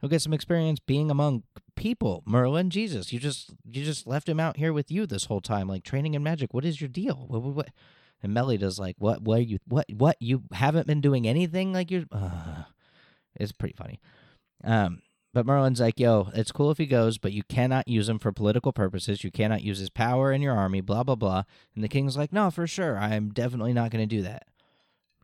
he'll 0.00 0.10
get 0.10 0.22
some 0.22 0.32
experience 0.32 0.80
being 0.80 1.10
among 1.10 1.42
people. 1.76 2.22
Merlin, 2.26 2.70
Jesus, 2.70 3.12
you 3.12 3.18
just 3.18 3.52
you 3.64 3.84
just 3.84 4.06
left 4.06 4.28
him 4.28 4.40
out 4.40 4.56
here 4.56 4.72
with 4.72 4.90
you 4.90 5.06
this 5.06 5.26
whole 5.26 5.42
time, 5.42 5.68
like 5.68 5.84
training 5.84 6.14
in 6.14 6.22
magic. 6.22 6.54
What 6.54 6.64
is 6.64 6.80
your 6.80 6.88
deal? 6.88 7.26
What 7.28 7.42
what? 7.42 7.54
what? 7.54 7.68
And 8.22 8.32
Melly 8.32 8.56
does 8.56 8.78
like, 8.78 8.96
what? 8.98 9.20
What 9.20 9.46
you? 9.46 9.58
What? 9.68 9.84
What? 9.92 10.16
You 10.18 10.44
haven't 10.52 10.86
been 10.86 11.02
doing 11.02 11.28
anything? 11.28 11.74
Like 11.74 11.90
you're. 11.90 12.04
Uh, 12.10 12.62
it's 13.36 13.52
pretty 13.52 13.74
funny. 13.74 14.00
Um, 14.62 15.02
but 15.34 15.44
Merlin's 15.44 15.80
like, 15.80 15.98
yo, 15.98 16.28
it's 16.32 16.52
cool 16.52 16.70
if 16.70 16.78
he 16.78 16.86
goes, 16.86 17.18
but 17.18 17.32
you 17.32 17.42
cannot 17.42 17.88
use 17.88 18.08
him 18.08 18.20
for 18.20 18.30
political 18.30 18.72
purposes. 18.72 19.24
You 19.24 19.32
cannot 19.32 19.62
use 19.62 19.80
his 19.80 19.90
power 19.90 20.32
in 20.32 20.40
your 20.40 20.56
army, 20.56 20.80
blah, 20.80 21.02
blah, 21.02 21.16
blah. 21.16 21.42
And 21.74 21.82
the 21.82 21.88
king's 21.88 22.16
like, 22.16 22.32
no, 22.32 22.52
for 22.52 22.68
sure. 22.68 22.96
I'm 22.96 23.30
definitely 23.30 23.72
not 23.72 23.90
going 23.90 24.08
to 24.08 24.16
do 24.16 24.22
that. 24.22 24.46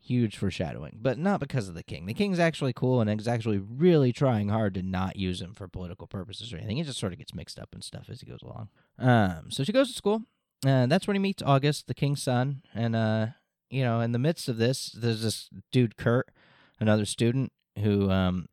Huge 0.03 0.37
foreshadowing, 0.37 0.99
but 1.01 1.17
not 1.17 1.39
because 1.39 1.69
of 1.69 1.77
the 1.77 1.85
king. 1.85 2.07
The 2.07 2.15
king's 2.15 2.41
actually 2.41 2.73
cool 2.73 3.01
and 3.01 3.21
is 3.21 3.29
actually 3.29 3.59
really 3.59 4.13
trying 4.13 4.49
hard 4.49 4.75
to 4.75 4.83
not 4.83 5.15
use 5.15 5.41
him 5.41 5.55
for 5.55 5.69
political 5.69 6.09
purposes 6.09 6.53
or 6.53 6.57
anything. 6.57 6.79
He 6.79 6.83
just 6.83 6.99
sort 6.99 7.13
of 7.13 7.21
gets 7.21 7.33
mixed 7.33 7.61
up 7.61 7.69
and 7.73 7.85
stuff 7.85 8.07
as 8.11 8.21
he 8.21 8.27
goes 8.27 8.43
along. 8.43 8.69
Um, 8.99 9.53
so 9.53 9.63
she 9.63 9.73
goes 9.73 9.91
to 9.91 9.95
school. 9.95 10.23
and 10.67 10.91
that's 10.91 11.07
when 11.07 11.15
he 11.15 11.21
meets 11.21 11.43
August, 11.45 11.87
the 11.87 11.95
king's 11.95 12.21
son. 12.21 12.63
And, 12.75 12.97
uh, 12.97 13.27
you 13.69 13.85
know, 13.85 14.01
in 14.01 14.11
the 14.11 14.19
midst 14.19 14.49
of 14.49 14.57
this, 14.57 14.91
there's 14.91 15.23
this 15.23 15.49
dude, 15.71 15.97
Kurt, 15.97 16.33
another 16.81 17.05
student 17.05 17.53
who 17.79 18.11
um, 18.11 18.49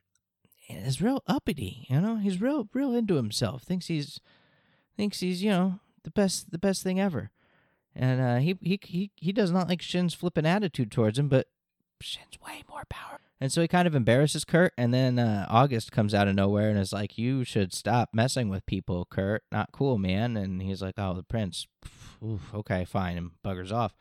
is 0.70 1.02
real 1.02 1.24
uppity. 1.28 1.86
You 1.90 2.02
know, 2.02 2.18
he's 2.18 2.42
real 2.42 2.68
real 2.74 2.94
into 2.94 3.16
himself. 3.16 3.64
Thinks 3.64 3.88
he's 3.88 4.20
thinks 4.96 5.20
he's 5.20 5.44
you 5.44 5.52
know 5.52 5.80
the 6.04 6.12
best 6.12 6.52
the 6.52 6.58
best 6.58 6.84
thing 6.84 7.00
ever. 7.00 7.32
And 7.96 8.22
uh, 8.22 8.38
he 8.38 8.58
he 8.62 8.80
he 8.84 9.12
he 9.16 9.32
does 9.32 9.52
not 9.52 9.68
like 9.68 9.82
Shin's 9.82 10.14
flippant 10.14 10.48
attitude 10.48 10.92
towards 10.92 11.18
him, 11.18 11.30
but 11.30 11.48
Shin's 12.02 12.40
way 12.46 12.64
more 12.70 12.84
powerful. 12.90 13.22
And 13.40 13.52
so 13.52 13.62
he 13.62 13.68
kind 13.68 13.88
of 13.88 13.94
embarrasses 13.94 14.46
Kurt, 14.46 14.74
and 14.78 14.92
then 14.92 15.20
uh, 15.20 15.46
August 15.48 15.92
comes 15.92 16.16
out 16.16 16.28
of 16.28 16.34
nowhere 16.34 16.70
and 16.70 16.80
is 16.80 16.92
like, 16.92 17.18
"You 17.18 17.44
should 17.44 17.72
stop 17.72 18.10
messing 18.12 18.50
with 18.50 18.66
people, 18.66 19.08
Kurt. 19.10 19.44
Not 19.52 19.72
cool, 19.72 19.98
man." 19.98 20.36
And 20.36 20.62
he's 20.62 20.82
like, 20.82 20.96
"Oh, 20.98 21.14
the 21.14 21.24
prince. 21.24 21.68
Oof, 22.26 22.54
okay, 22.54 22.84
fine," 22.84 23.16
and 23.18 23.32
buggers 23.46 23.72
off. 23.72 23.96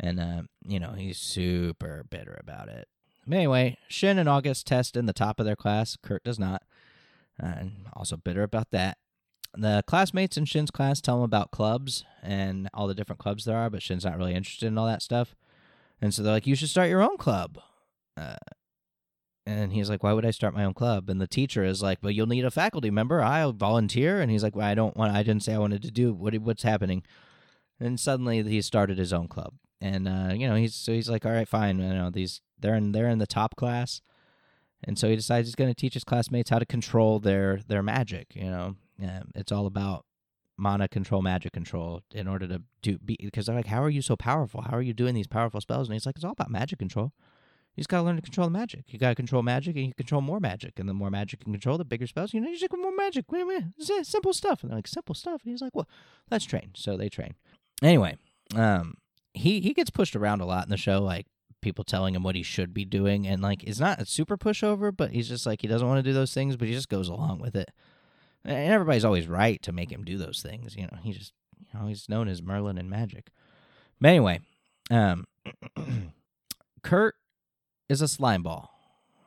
And 0.00 0.18
uh, 0.18 0.42
you 0.64 0.80
know 0.80 0.92
he's 0.92 1.18
super 1.18 2.04
bitter 2.10 2.38
about 2.40 2.68
it. 2.68 2.88
Anyway, 3.32 3.78
Shin 3.88 4.18
and 4.18 4.28
August 4.28 4.66
test 4.66 4.96
in 4.96 5.06
the 5.06 5.12
top 5.12 5.38
of 5.38 5.46
their 5.46 5.56
class. 5.56 5.96
Kurt 6.02 6.24
does 6.24 6.38
not, 6.38 6.62
and 7.38 7.86
also 7.92 8.16
bitter 8.16 8.42
about 8.42 8.70
that. 8.70 8.98
The 9.54 9.82
classmates 9.86 10.36
in 10.36 10.44
Shin's 10.44 10.70
class 10.70 11.00
tell 11.00 11.18
him 11.18 11.24
about 11.24 11.50
clubs 11.50 12.04
and 12.22 12.68
all 12.72 12.86
the 12.86 12.94
different 12.94 13.18
clubs 13.18 13.44
there 13.44 13.56
are, 13.56 13.70
but 13.70 13.82
Shin's 13.82 14.04
not 14.04 14.16
really 14.16 14.34
interested 14.34 14.66
in 14.66 14.78
all 14.78 14.86
that 14.86 15.02
stuff. 15.02 15.34
And 16.00 16.14
so 16.14 16.22
they're 16.22 16.32
like, 16.32 16.46
"You 16.46 16.54
should 16.54 16.68
start 16.68 16.88
your 16.88 17.02
own 17.02 17.16
club." 17.16 17.58
Uh, 18.16 18.36
and 19.44 19.72
he's 19.72 19.90
like, 19.90 20.02
"Why 20.02 20.12
would 20.12 20.24
I 20.24 20.30
start 20.30 20.54
my 20.54 20.64
own 20.64 20.74
club?" 20.74 21.10
And 21.10 21.20
the 21.20 21.26
teacher 21.26 21.64
is 21.64 21.82
like, 21.82 21.98
"Well, 22.02 22.12
you'll 22.12 22.26
need 22.26 22.44
a 22.44 22.50
faculty 22.50 22.90
member. 22.90 23.20
I'll 23.20 23.52
volunteer." 23.52 24.20
And 24.20 24.30
he's 24.30 24.42
like, 24.42 24.54
"Well, 24.54 24.66
I 24.66 24.74
don't 24.74 24.96
want. 24.96 25.14
I 25.14 25.22
didn't 25.22 25.42
say 25.42 25.54
I 25.54 25.58
wanted 25.58 25.82
to 25.82 25.90
do. 25.90 26.12
What? 26.12 26.34
What's 26.38 26.62
happening?" 26.62 27.02
And 27.80 27.98
suddenly 27.98 28.42
he 28.42 28.62
started 28.62 28.98
his 28.98 29.12
own 29.12 29.26
club, 29.26 29.54
and 29.80 30.08
uh, 30.08 30.34
you 30.34 30.48
know, 30.48 30.54
he's 30.54 30.74
so 30.74 30.92
he's 30.92 31.08
like, 31.08 31.24
"All 31.24 31.32
right, 31.32 31.48
fine. 31.48 31.78
You 31.78 31.94
know, 31.94 32.10
these 32.10 32.40
they're 32.58 32.74
in 32.74 32.92
they're 32.92 33.08
in 33.08 33.18
the 33.18 33.26
top 33.26 33.56
class." 33.56 34.00
And 34.84 34.98
so 34.98 35.08
he 35.08 35.16
decides 35.16 35.46
he's 35.46 35.54
going 35.54 35.70
to 35.70 35.78
teach 35.78 35.94
his 35.94 36.04
classmates 36.04 36.50
how 36.50 36.58
to 36.58 36.66
control 36.66 37.18
their 37.18 37.60
their 37.66 37.82
magic. 37.82 38.28
You 38.34 38.50
know, 38.50 38.76
yeah, 38.98 39.22
it's 39.34 39.52
all 39.52 39.66
about 39.66 40.04
mana 40.56 40.88
control, 40.88 41.22
magic 41.22 41.52
control 41.52 42.02
in 42.12 42.28
order 42.28 42.46
to 42.46 42.62
do 42.82 42.98
be 42.98 43.16
because 43.20 43.46
they're 43.46 43.56
like, 43.56 43.66
how 43.66 43.82
are 43.82 43.90
you 43.90 44.02
so 44.02 44.16
powerful? 44.16 44.62
How 44.62 44.76
are 44.76 44.82
you 44.82 44.92
doing 44.92 45.14
these 45.14 45.26
powerful 45.26 45.60
spells? 45.60 45.88
And 45.88 45.94
he's 45.94 46.06
like, 46.06 46.16
it's 46.16 46.24
all 46.24 46.32
about 46.32 46.50
magic 46.50 46.78
control. 46.78 47.12
You 47.76 47.82
just 47.82 47.88
gotta 47.88 48.02
learn 48.02 48.16
to 48.16 48.22
control 48.22 48.46
the 48.46 48.52
magic. 48.52 48.84
You 48.88 48.98
gotta 48.98 49.14
control 49.14 49.42
magic, 49.42 49.76
and 49.76 49.86
you 49.86 49.94
control 49.94 50.20
more 50.20 50.40
magic. 50.40 50.78
And 50.78 50.88
the 50.88 50.94
more 50.94 51.10
magic 51.10 51.40
you 51.46 51.52
control, 51.52 51.78
the 51.78 51.84
bigger 51.84 52.06
spells. 52.06 52.34
You 52.34 52.40
know, 52.40 52.48
you 52.48 52.58
just 52.58 52.70
get 52.70 52.78
more 52.78 52.94
magic. 52.94 53.26
Simple 54.02 54.32
stuff. 54.32 54.62
And 54.62 54.70
they're 54.70 54.78
like, 54.78 54.88
simple 54.88 55.14
stuff. 55.14 55.42
And 55.44 55.52
he's 55.52 55.62
like, 55.62 55.74
well, 55.74 55.88
let's 56.30 56.44
train. 56.44 56.72
So 56.74 56.96
they 56.96 57.08
train. 57.08 57.34
Anyway, 57.82 58.18
um, 58.56 58.94
he 59.34 59.60
he 59.60 59.74
gets 59.74 59.90
pushed 59.90 60.16
around 60.16 60.40
a 60.40 60.46
lot 60.46 60.64
in 60.64 60.70
the 60.70 60.76
show, 60.76 61.02
like 61.02 61.26
people 61.60 61.84
telling 61.84 62.14
him 62.14 62.22
what 62.22 62.34
he 62.34 62.42
should 62.42 62.72
be 62.72 62.84
doing, 62.84 63.26
and 63.26 63.42
like 63.42 63.62
it's 63.64 63.80
not 63.80 64.00
a 64.00 64.06
super 64.06 64.36
pushover, 64.36 64.94
but 64.94 65.10
he's 65.10 65.28
just 65.28 65.46
like 65.46 65.62
he 65.62 65.68
doesn't 65.68 65.86
want 65.86 65.98
to 65.98 66.08
do 66.08 66.14
those 66.14 66.34
things, 66.34 66.56
but 66.56 66.68
he 66.68 66.74
just 66.74 66.88
goes 66.88 67.08
along 67.08 67.40
with 67.40 67.54
it. 67.54 67.70
And 68.44 68.72
everybody's 68.72 69.04
always 69.04 69.28
right 69.28 69.60
to 69.62 69.72
make 69.72 69.92
him 69.92 70.04
do 70.04 70.16
those 70.16 70.42
things. 70.42 70.76
You 70.76 70.82
know, 70.82 70.98
he 71.02 71.12
just 71.12 71.32
you 71.72 71.78
know 71.78 71.86
he's 71.86 72.08
known 72.08 72.28
as 72.28 72.42
Merlin 72.42 72.78
and 72.78 72.88
magic. 72.88 73.28
But 74.00 74.08
anyway, 74.08 74.40
um, 74.90 75.26
Kurt 76.82 77.16
is 77.88 78.00
a 78.00 78.08
slime 78.08 78.42
ball. 78.42 78.70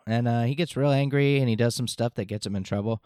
And 0.05 0.27
uh, 0.27 0.43
he 0.43 0.55
gets 0.55 0.75
real 0.75 0.91
angry 0.91 1.39
and 1.39 1.47
he 1.47 1.55
does 1.55 1.75
some 1.75 1.87
stuff 1.87 2.15
that 2.15 2.25
gets 2.25 2.45
him 2.45 2.55
in 2.55 2.63
trouble. 2.63 3.01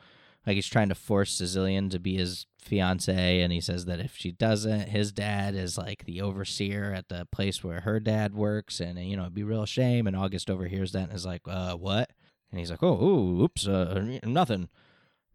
Like 0.48 0.56
he's 0.56 0.68
trying 0.68 0.88
to 0.88 0.96
force 0.96 1.34
Sicilian 1.34 1.90
to 1.90 2.00
be 2.00 2.16
his 2.16 2.46
fiance, 2.58 3.42
and 3.42 3.52
he 3.52 3.60
says 3.60 3.84
that 3.84 4.00
if 4.00 4.16
she 4.16 4.32
doesn't, 4.32 4.88
his 4.88 5.12
dad 5.12 5.56
is 5.56 5.78
like 5.78 6.06
the 6.06 6.22
overseer 6.22 6.94
at 6.94 7.10
the 7.10 7.28
place 7.34 7.66
where 7.66 7.82
her 7.82 8.00
dad 8.00 8.34
works, 8.34 8.80
and 8.80 8.98
you 8.98 9.18
know 9.18 9.24
it'd 9.24 9.34
be 9.34 9.44
real 9.44 9.66
shame. 9.66 10.08
And 10.08 10.16
August 10.16 10.50
overhears 10.50 10.94
that 10.94 11.10
and 11.10 11.14
is 11.14 11.26
like, 11.26 11.42
"Uh, 11.46 11.76
what?" 11.76 12.12
And 12.50 12.62
he's 12.62 12.72
like, 12.72 12.82
"Oh, 12.82 12.96
ooh, 12.96 13.44
oops, 13.44 13.68
uh, 13.68 14.20
nothing." 14.24 14.70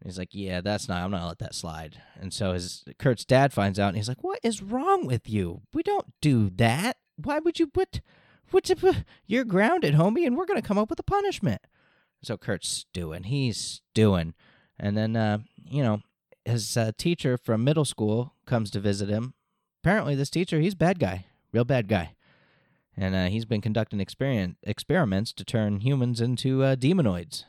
And 0.00 0.06
he's 0.06 0.18
like, 0.18 0.30
"Yeah, 0.32 0.62
that's 0.62 0.88
not. 0.88 1.02
I'm 1.02 1.10
not 1.10 1.18
gonna 1.18 1.28
let 1.28 1.40
that 1.40 1.54
slide." 1.54 2.00
And 2.18 2.32
so 2.32 2.54
his 2.54 2.82
Kurt's 2.98 3.26
dad 3.26 3.52
finds 3.52 3.78
out, 3.78 3.88
and 3.88 3.98
he's 3.98 4.08
like, 4.08 4.24
"What 4.24 4.40
is 4.42 4.62
wrong 4.62 5.06
with 5.06 5.28
you? 5.28 5.60
We 5.74 5.82
don't 5.82 6.14
do 6.22 6.48
that. 6.56 6.96
Why 7.16 7.38
would 7.38 7.58
you 7.58 7.66
put?" 7.66 8.00
What's 8.50 8.70
up? 8.70 8.78
You're 9.26 9.44
grounded, 9.44 9.92
homie, 9.94 10.26
and 10.26 10.38
we're 10.38 10.46
gonna 10.46 10.62
come 10.62 10.78
up 10.78 10.88
with 10.88 10.98
a 11.00 11.04
punishment. 11.04 11.60
So 12.22 12.38
Kurt's 12.38 12.68
stewing. 12.68 13.24
He's 13.24 13.58
stewing, 13.58 14.34
and 14.78 14.96
then 14.96 15.16
uh, 15.16 15.38
you 15.56 15.82
know 15.82 16.00
his 16.44 16.76
uh, 16.76 16.92
teacher 16.96 17.36
from 17.36 17.64
middle 17.64 17.84
school 17.84 18.34
comes 18.46 18.70
to 18.72 18.80
visit 18.80 19.08
him. 19.08 19.34
Apparently, 19.82 20.14
this 20.14 20.30
teacher 20.30 20.60
he's 20.60 20.74
bad 20.74 20.98
guy, 20.98 21.26
real 21.52 21.64
bad 21.64 21.88
guy, 21.88 22.14
and 22.96 23.14
uh, 23.14 23.26
he's 23.26 23.44
been 23.44 23.60
conducting 23.60 24.00
experiment 24.00 24.56
experiments 24.62 25.32
to 25.32 25.44
turn 25.44 25.80
humans 25.80 26.20
into 26.20 26.62
uh, 26.62 26.76
demonoids 26.76 27.44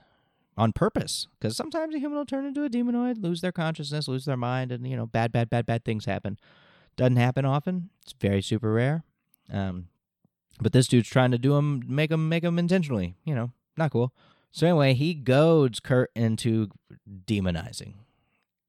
on 0.57 0.71
purpose. 0.71 1.27
Because 1.39 1.55
sometimes 1.55 1.95
a 1.95 1.99
human 1.99 2.17
will 2.17 2.25
turn 2.25 2.45
into 2.45 2.63
a 2.63 2.69
demonoid, 2.69 3.21
lose 3.21 3.41
their 3.41 3.51
consciousness, 3.51 4.07
lose 4.07 4.25
their 4.25 4.37
mind, 4.37 4.71
and 4.71 4.87
you 4.87 4.95
know 4.95 5.05
bad, 5.05 5.31
bad, 5.31 5.49
bad, 5.49 5.65
bad 5.65 5.85
things 5.85 6.05
happen. 6.05 6.37
Doesn't 6.95 7.17
happen 7.17 7.45
often. 7.45 7.89
It's 8.03 8.13
very 8.19 8.41
super 8.41 8.71
rare. 8.71 9.03
Um, 9.51 9.87
but 10.61 10.71
this 10.71 10.87
dude's 10.87 11.09
trying 11.09 11.31
to 11.31 11.37
do 11.39 11.55
him, 11.55 11.83
make 11.87 12.11
him, 12.11 12.29
make 12.29 12.43
him 12.43 12.59
intentionally. 12.59 13.15
You 13.25 13.35
know, 13.35 13.51
not 13.77 13.91
cool. 13.91 14.13
So 14.53 14.67
anyway, 14.67 14.93
he 14.93 15.15
goads 15.15 15.79
Kurt 15.79 16.11
into 16.15 16.69
demonizing, 17.25 17.95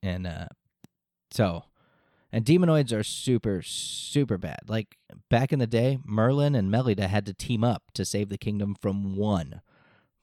and 0.02 0.26
uh, 0.26 0.46
so, 1.30 1.64
and 2.32 2.42
demonoids 2.42 2.90
are 2.90 3.02
super, 3.02 3.60
super 3.60 4.38
bad. 4.38 4.60
Like 4.66 4.96
back 5.28 5.52
in 5.52 5.58
the 5.58 5.66
day, 5.66 5.98
Merlin 6.02 6.54
and 6.54 6.72
Melida 6.72 7.06
had 7.06 7.26
to 7.26 7.34
team 7.34 7.62
up 7.62 7.82
to 7.92 8.06
save 8.06 8.30
the 8.30 8.38
kingdom 8.38 8.74
from 8.80 9.14
one, 9.14 9.60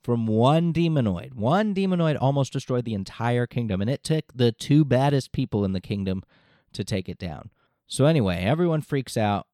from 0.02 0.26
one 0.26 0.72
demonoid. 0.72 1.34
One 1.34 1.76
demonoid 1.76 2.18
almost 2.20 2.52
destroyed 2.52 2.84
the 2.84 2.94
entire 2.94 3.46
kingdom, 3.46 3.80
and 3.80 3.88
it 3.88 4.02
took 4.02 4.24
the 4.34 4.50
two 4.50 4.84
baddest 4.84 5.30
people 5.30 5.64
in 5.64 5.74
the 5.74 5.80
kingdom 5.80 6.24
to 6.72 6.82
take 6.82 7.08
it 7.08 7.18
down. 7.18 7.50
So 7.86 8.06
anyway, 8.06 8.38
everyone 8.42 8.82
freaks 8.82 9.16
out. 9.16 9.46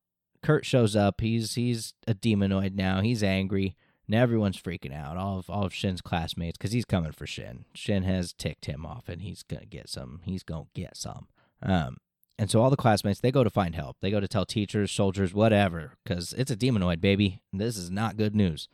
Kurt 0.42 0.64
shows 0.64 0.96
up. 0.96 1.20
He's 1.20 1.54
he's 1.54 1.92
a 2.06 2.14
demonoid 2.14 2.74
now. 2.74 3.02
He's 3.02 3.22
angry. 3.22 3.76
And 4.08 4.14
everyone's 4.14 4.60
freaking 4.60 4.94
out. 4.94 5.18
All 5.18 5.38
of 5.38 5.50
all 5.50 5.64
of 5.64 5.74
Shin's 5.74 6.00
classmates 6.00 6.56
because 6.56 6.72
he's 6.72 6.86
coming 6.86 7.12
for 7.12 7.26
Shin. 7.26 7.66
Shin 7.74 8.04
has 8.04 8.32
ticked 8.32 8.64
him 8.64 8.86
off, 8.86 9.06
and 9.06 9.20
he's 9.20 9.42
gonna 9.42 9.66
get 9.66 9.88
some. 9.88 10.22
He's 10.24 10.42
gonna 10.42 10.64
get 10.74 10.96
some. 10.96 11.28
Um, 11.62 11.98
and 12.38 12.50
so 12.50 12.62
all 12.62 12.70
the 12.70 12.76
classmates 12.76 13.20
they 13.20 13.30
go 13.30 13.44
to 13.44 13.50
find 13.50 13.74
help. 13.74 13.98
They 14.00 14.10
go 14.10 14.20
to 14.20 14.28
tell 14.28 14.46
teachers, 14.46 14.90
soldiers, 14.90 15.34
whatever, 15.34 15.92
because 16.02 16.32
it's 16.32 16.50
a 16.50 16.56
demonoid, 16.56 17.02
baby. 17.02 17.40
This 17.52 17.76
is 17.76 17.90
not 17.90 18.16
good 18.16 18.34
news. 18.34 18.68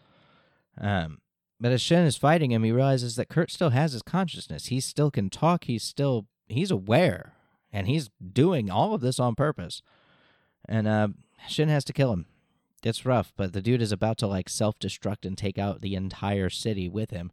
Um, 0.80 1.18
but 1.60 1.72
as 1.72 1.80
Shin 1.80 2.04
is 2.04 2.16
fighting 2.16 2.52
him, 2.52 2.62
he 2.62 2.72
realizes 2.72 3.16
that 3.16 3.28
Kurt 3.28 3.50
still 3.50 3.70
has 3.70 3.92
his 3.92 4.02
consciousness. 4.02 4.66
He 4.66 4.78
still 4.78 5.10
can 5.10 5.30
talk. 5.30 5.64
He's 5.64 5.82
still 5.82 6.26
he's 6.46 6.70
aware, 6.70 7.32
and 7.72 7.88
he's 7.88 8.08
doing 8.32 8.70
all 8.70 8.94
of 8.94 9.00
this 9.00 9.18
on 9.18 9.34
purpose. 9.34 9.82
And 10.68 10.86
uh, 10.86 11.08
Shin 11.48 11.68
has 11.68 11.84
to 11.86 11.92
kill 11.92 12.12
him. 12.12 12.26
It's 12.86 13.06
rough, 13.06 13.32
but 13.36 13.52
the 13.52 13.62
dude 13.62 13.82
is 13.82 13.92
about 13.92 14.18
to 14.18 14.26
like 14.26 14.48
self 14.48 14.78
destruct 14.78 15.24
and 15.24 15.36
take 15.36 15.58
out 15.58 15.80
the 15.80 15.94
entire 15.94 16.50
city 16.50 16.88
with 16.88 17.10
him. 17.10 17.32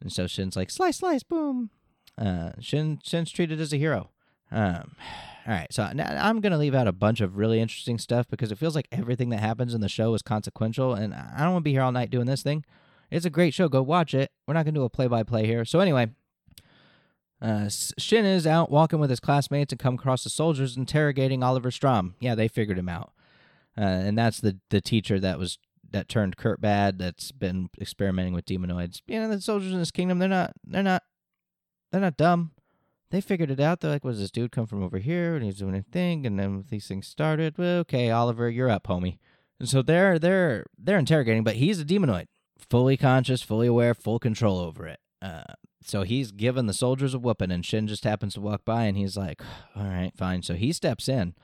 And 0.00 0.12
so 0.12 0.26
Shin's 0.26 0.56
like, 0.56 0.70
slice, 0.70 0.98
slice, 0.98 1.22
boom. 1.22 1.70
Uh, 2.16 2.50
Shin 2.60 3.00
Shin's 3.02 3.30
treated 3.30 3.60
as 3.60 3.72
a 3.72 3.76
hero. 3.76 4.10
Um, 4.50 4.96
all 5.46 5.54
right, 5.54 5.72
so 5.72 5.90
now 5.92 6.16
I'm 6.20 6.40
gonna 6.40 6.58
leave 6.58 6.74
out 6.74 6.88
a 6.88 6.92
bunch 6.92 7.20
of 7.20 7.36
really 7.36 7.60
interesting 7.60 7.98
stuff 7.98 8.26
because 8.28 8.52
it 8.52 8.58
feels 8.58 8.74
like 8.74 8.88
everything 8.92 9.30
that 9.30 9.40
happens 9.40 9.74
in 9.74 9.80
the 9.80 9.88
show 9.88 10.14
is 10.14 10.22
consequential, 10.22 10.94
and 10.94 11.14
I 11.14 11.38
don't 11.38 11.52
want 11.52 11.62
to 11.62 11.68
be 11.68 11.72
here 11.72 11.82
all 11.82 11.92
night 11.92 12.10
doing 12.10 12.26
this 12.26 12.42
thing. 12.42 12.64
It's 13.10 13.24
a 13.24 13.30
great 13.30 13.54
show. 13.54 13.68
Go 13.68 13.82
watch 13.82 14.14
it. 14.14 14.30
We're 14.46 14.54
not 14.54 14.64
gonna 14.64 14.74
do 14.74 14.84
a 14.84 14.90
play 14.90 15.06
by 15.06 15.22
play 15.22 15.46
here. 15.46 15.64
So 15.64 15.80
anyway, 15.80 16.08
uh, 17.40 17.68
Shin 17.70 18.24
is 18.24 18.46
out 18.46 18.70
walking 18.70 18.98
with 18.98 19.10
his 19.10 19.20
classmates 19.20 19.72
and 19.72 19.80
come 19.80 19.94
across 19.94 20.24
the 20.24 20.30
soldiers 20.30 20.76
interrogating 20.76 21.42
Oliver 21.42 21.70
Strom. 21.70 22.14
Yeah, 22.20 22.34
they 22.34 22.48
figured 22.48 22.78
him 22.78 22.88
out, 22.88 23.12
uh, 23.78 23.80
and 23.80 24.18
that's 24.18 24.40
the 24.40 24.58
the 24.70 24.80
teacher 24.80 25.20
that 25.20 25.38
was 25.38 25.58
that 25.90 26.08
turned 26.08 26.36
Kurt 26.36 26.60
bad. 26.60 26.98
That's 26.98 27.32
been 27.32 27.70
experimenting 27.80 28.34
with 28.34 28.44
demonoids. 28.44 29.00
You 29.06 29.20
know, 29.20 29.28
the 29.28 29.40
soldiers 29.40 29.72
in 29.72 29.78
this 29.78 29.90
kingdom, 29.90 30.18
they're 30.18 30.28
not 30.28 30.52
they're 30.66 30.82
not 30.82 31.02
they're 31.92 32.00
not 32.00 32.16
dumb. 32.16 32.52
They 33.10 33.20
figured 33.20 33.50
it 33.50 33.60
out. 33.60 33.80
They're 33.80 33.90
like, 33.90 34.04
"Was 34.04 34.18
this 34.18 34.30
dude 34.30 34.52
come 34.52 34.66
from 34.66 34.82
over 34.82 34.98
here?" 34.98 35.34
And 35.34 35.44
he's 35.44 35.58
doing 35.58 35.74
a 35.74 35.82
thing, 35.82 36.26
and 36.26 36.38
then 36.38 36.64
these 36.68 36.86
things 36.86 37.06
started. 37.06 37.56
Well, 37.56 37.78
okay, 37.80 38.10
Oliver, 38.10 38.50
you're 38.50 38.68
up, 38.68 38.86
homie. 38.86 39.18
And 39.60 39.68
so 39.68 39.80
they're 39.80 40.18
they're 40.18 40.66
they're 40.76 40.98
interrogating, 40.98 41.44
but 41.44 41.56
he's 41.56 41.80
a 41.80 41.84
demonoid, 41.84 42.26
fully 42.58 42.96
conscious, 42.96 43.42
fully 43.42 43.66
aware, 43.66 43.94
full 43.94 44.18
control 44.18 44.58
over 44.58 44.86
it. 44.86 45.00
Uh, 45.22 45.54
so 45.82 46.02
he's 46.02 46.32
given 46.32 46.66
the 46.66 46.74
soldiers 46.74 47.14
a 47.14 47.18
whooping, 47.18 47.50
and 47.50 47.64
Shin 47.64 47.86
just 47.86 48.04
happens 48.04 48.34
to 48.34 48.40
walk 48.40 48.64
by, 48.64 48.84
and 48.84 48.96
he's 48.98 49.16
like, 49.16 49.40
"All 49.74 49.84
right, 49.84 50.12
fine." 50.16 50.42
So 50.42 50.54
he 50.54 50.72
steps 50.72 51.08
in. 51.08 51.34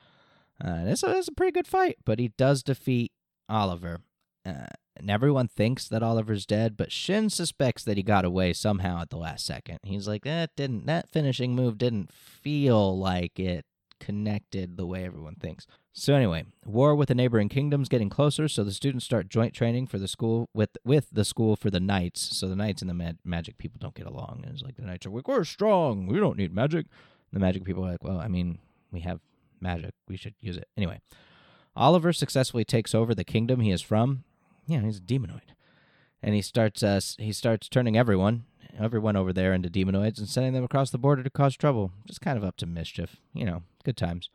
Uh, 0.63 0.83
it's, 0.85 1.03
a, 1.03 1.17
it's 1.17 1.27
a 1.27 1.33
pretty 1.33 1.51
good 1.51 1.67
fight, 1.67 1.97
but 2.05 2.19
he 2.19 2.29
does 2.37 2.63
defeat 2.63 3.11
Oliver. 3.49 3.99
Uh, 4.45 4.67
and 4.97 5.09
everyone 5.09 5.47
thinks 5.47 5.87
that 5.87 6.03
Oliver's 6.03 6.45
dead, 6.45 6.77
but 6.77 6.91
Shin 6.91 7.29
suspects 7.29 7.83
that 7.83 7.97
he 7.97 8.03
got 8.03 8.23
away 8.23 8.53
somehow 8.53 9.01
at 9.01 9.09
the 9.09 9.17
last 9.17 9.45
second. 9.45 9.79
He's 9.83 10.07
like, 10.07 10.23
that 10.23 10.55
didn't 10.55 10.85
that 10.85 11.09
finishing 11.09 11.55
move 11.55 11.77
didn't 11.77 12.13
feel 12.13 12.97
like 12.97 13.39
it 13.39 13.65
connected 13.99 14.77
the 14.77 14.85
way 14.85 15.03
everyone 15.03 15.35
thinks. 15.35 15.65
So 15.93 16.13
anyway, 16.13 16.45
war 16.65 16.95
with 16.95 17.07
the 17.07 17.15
neighboring 17.15 17.49
kingdoms 17.49 17.89
getting 17.89 18.09
closer, 18.09 18.47
so 18.47 18.63
the 18.63 18.71
students 18.71 19.05
start 19.05 19.29
joint 19.29 19.53
training 19.53 19.87
for 19.87 19.97
the 19.97 20.07
school 20.07 20.49
with 20.53 20.77
with 20.85 21.07
the 21.11 21.25
school 21.25 21.55
for 21.55 21.69
the 21.69 21.79
knights. 21.79 22.37
So 22.37 22.47
the 22.47 22.55
knights 22.55 22.81
and 22.81 22.89
the 22.89 22.93
mag- 22.93 23.17
magic 23.23 23.57
people 23.57 23.79
don't 23.81 23.95
get 23.95 24.05
along. 24.05 24.41
And 24.43 24.53
it's 24.53 24.63
like 24.63 24.75
the 24.75 24.83
knights 24.83 25.05
are 25.05 25.09
like, 25.09 25.27
we're 25.27 25.43
strong, 25.43 26.05
we 26.05 26.19
don't 26.19 26.37
need 26.37 26.53
magic. 26.53 26.85
The 27.33 27.39
magic 27.39 27.63
people 27.63 27.85
are 27.85 27.91
like, 27.91 28.03
well, 28.03 28.19
I 28.19 28.27
mean, 28.27 28.59
we 28.91 29.01
have 29.01 29.19
magic, 29.59 29.93
we 30.07 30.17
should 30.17 30.35
use 30.39 30.57
it 30.57 30.67
anyway. 30.77 30.99
Oliver 31.75 32.13
successfully 32.13 32.63
takes 32.65 32.95
over 32.95 33.13
the 33.13 33.23
kingdom 33.23 33.59
he 33.59 33.71
is 33.71 33.81
from. 33.81 34.23
Yeah, 34.67 34.81
he's 34.81 34.97
a 34.97 35.01
demonoid. 35.01 35.41
and 36.23 36.33
he 36.33 36.41
starts 36.41 36.81
uh, 36.81 36.99
he 37.17 37.31
starts 37.33 37.67
turning 37.69 37.97
everyone 37.97 38.45
everyone 38.79 39.15
over 39.15 39.31
there 39.33 39.53
into 39.53 39.69
demonoids 39.69 40.17
and 40.17 40.27
sending 40.27 40.53
them 40.53 40.63
across 40.63 40.89
the 40.89 40.97
border 40.97 41.23
to 41.23 41.29
cause 41.29 41.55
trouble. 41.55 41.91
Just 42.05 42.21
kind 42.21 42.37
of 42.37 42.43
up 42.43 42.57
to 42.57 42.65
mischief, 42.65 43.17
you 43.33 43.45
know, 43.45 43.63
good 43.83 43.97
times. 43.97 44.29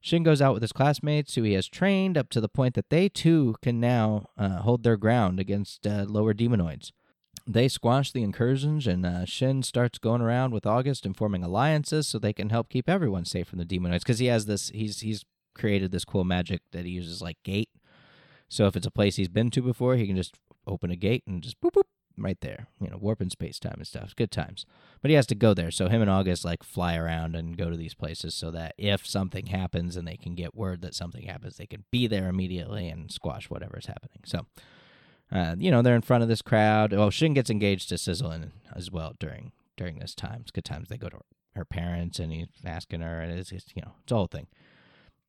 Shin 0.00 0.22
goes 0.22 0.42
out 0.42 0.52
with 0.52 0.62
his 0.62 0.72
classmates, 0.72 1.34
who 1.34 1.42
he 1.42 1.54
has 1.54 1.66
trained 1.66 2.18
up 2.18 2.28
to 2.30 2.40
the 2.40 2.48
point 2.48 2.74
that 2.74 2.90
they 2.90 3.08
too 3.08 3.56
can 3.62 3.80
now 3.80 4.26
uh, 4.36 4.58
hold 4.58 4.82
their 4.82 4.98
ground 4.98 5.40
against 5.40 5.86
uh, 5.86 6.04
lower 6.06 6.34
demonoids. 6.34 6.92
They 7.46 7.68
squash 7.68 8.10
the 8.10 8.22
incursions, 8.22 8.86
and 8.86 9.04
uh, 9.04 9.26
Shin 9.26 9.62
starts 9.62 9.98
going 9.98 10.22
around 10.22 10.52
with 10.52 10.66
August 10.66 11.04
and 11.04 11.16
forming 11.16 11.42
alliances 11.42 12.06
so 12.06 12.18
they 12.18 12.32
can 12.32 12.48
help 12.48 12.70
keep 12.70 12.88
everyone 12.88 13.26
safe 13.26 13.48
from 13.48 13.58
the 13.58 13.66
demonoids. 13.66 14.00
Because 14.00 14.18
he 14.18 14.26
has 14.26 14.46
this, 14.46 14.70
he's 14.70 15.00
he's 15.00 15.24
created 15.54 15.92
this 15.92 16.04
cool 16.04 16.24
magic 16.24 16.62
that 16.72 16.84
he 16.84 16.90
uses 16.92 17.20
like 17.20 17.36
gate. 17.42 17.68
So 18.48 18.66
if 18.66 18.76
it's 18.76 18.86
a 18.86 18.90
place 18.90 19.16
he's 19.16 19.28
been 19.28 19.50
to 19.50 19.62
before, 19.62 19.96
he 19.96 20.06
can 20.06 20.16
just 20.16 20.36
open 20.66 20.90
a 20.90 20.96
gate 20.96 21.22
and 21.26 21.42
just 21.42 21.60
boop 21.60 21.72
boop 21.72 21.82
right 22.16 22.40
there. 22.40 22.68
You 22.80 22.88
know, 22.88 22.96
warp 22.96 23.20
in 23.20 23.30
space 23.30 23.58
time 23.58 23.74
and 23.76 23.86
stuff. 23.86 24.14
Good 24.16 24.30
times. 24.30 24.64
But 25.02 25.10
he 25.10 25.14
has 25.16 25.26
to 25.26 25.34
go 25.34 25.54
there. 25.54 25.70
So 25.70 25.88
him 25.88 26.00
and 26.00 26.10
August 26.10 26.44
like 26.44 26.62
fly 26.62 26.96
around 26.96 27.36
and 27.36 27.56
go 27.56 27.70
to 27.70 27.76
these 27.76 27.94
places 27.94 28.34
so 28.34 28.50
that 28.52 28.74
if 28.78 29.06
something 29.06 29.46
happens 29.46 29.96
and 29.96 30.06
they 30.06 30.16
can 30.16 30.34
get 30.34 30.54
word 30.54 30.80
that 30.82 30.94
something 30.94 31.26
happens, 31.26 31.56
they 31.56 31.66
can 31.66 31.84
be 31.90 32.06
there 32.06 32.28
immediately 32.28 32.88
and 32.88 33.10
squash 33.10 33.50
whatever's 33.50 33.86
happening. 33.86 34.20
So 34.24 34.46
uh, 35.32 35.56
you 35.58 35.70
know, 35.70 35.82
they're 35.82 35.96
in 35.96 36.02
front 36.02 36.22
of 36.22 36.28
this 36.28 36.42
crowd. 36.42 36.92
Well, 36.92 37.10
Shin 37.10 37.34
gets 37.34 37.50
engaged 37.50 37.88
to 37.88 37.96
Sizzlin 37.96 38.50
as 38.74 38.90
well 38.90 39.14
during 39.18 39.52
during 39.76 39.98
this 39.98 40.14
time. 40.14 40.40
It's 40.42 40.50
good 40.50 40.64
times. 40.64 40.88
They 40.88 40.96
go 40.96 41.08
to 41.08 41.20
her 41.54 41.64
parents 41.64 42.18
and 42.18 42.32
he's 42.32 42.46
asking 42.64 43.00
her, 43.00 43.20
and 43.20 43.38
it's 43.38 43.50
just, 43.50 43.74
you 43.74 43.82
know, 43.82 43.92
it's 44.02 44.12
a 44.12 44.16
whole 44.16 44.26
thing. 44.26 44.46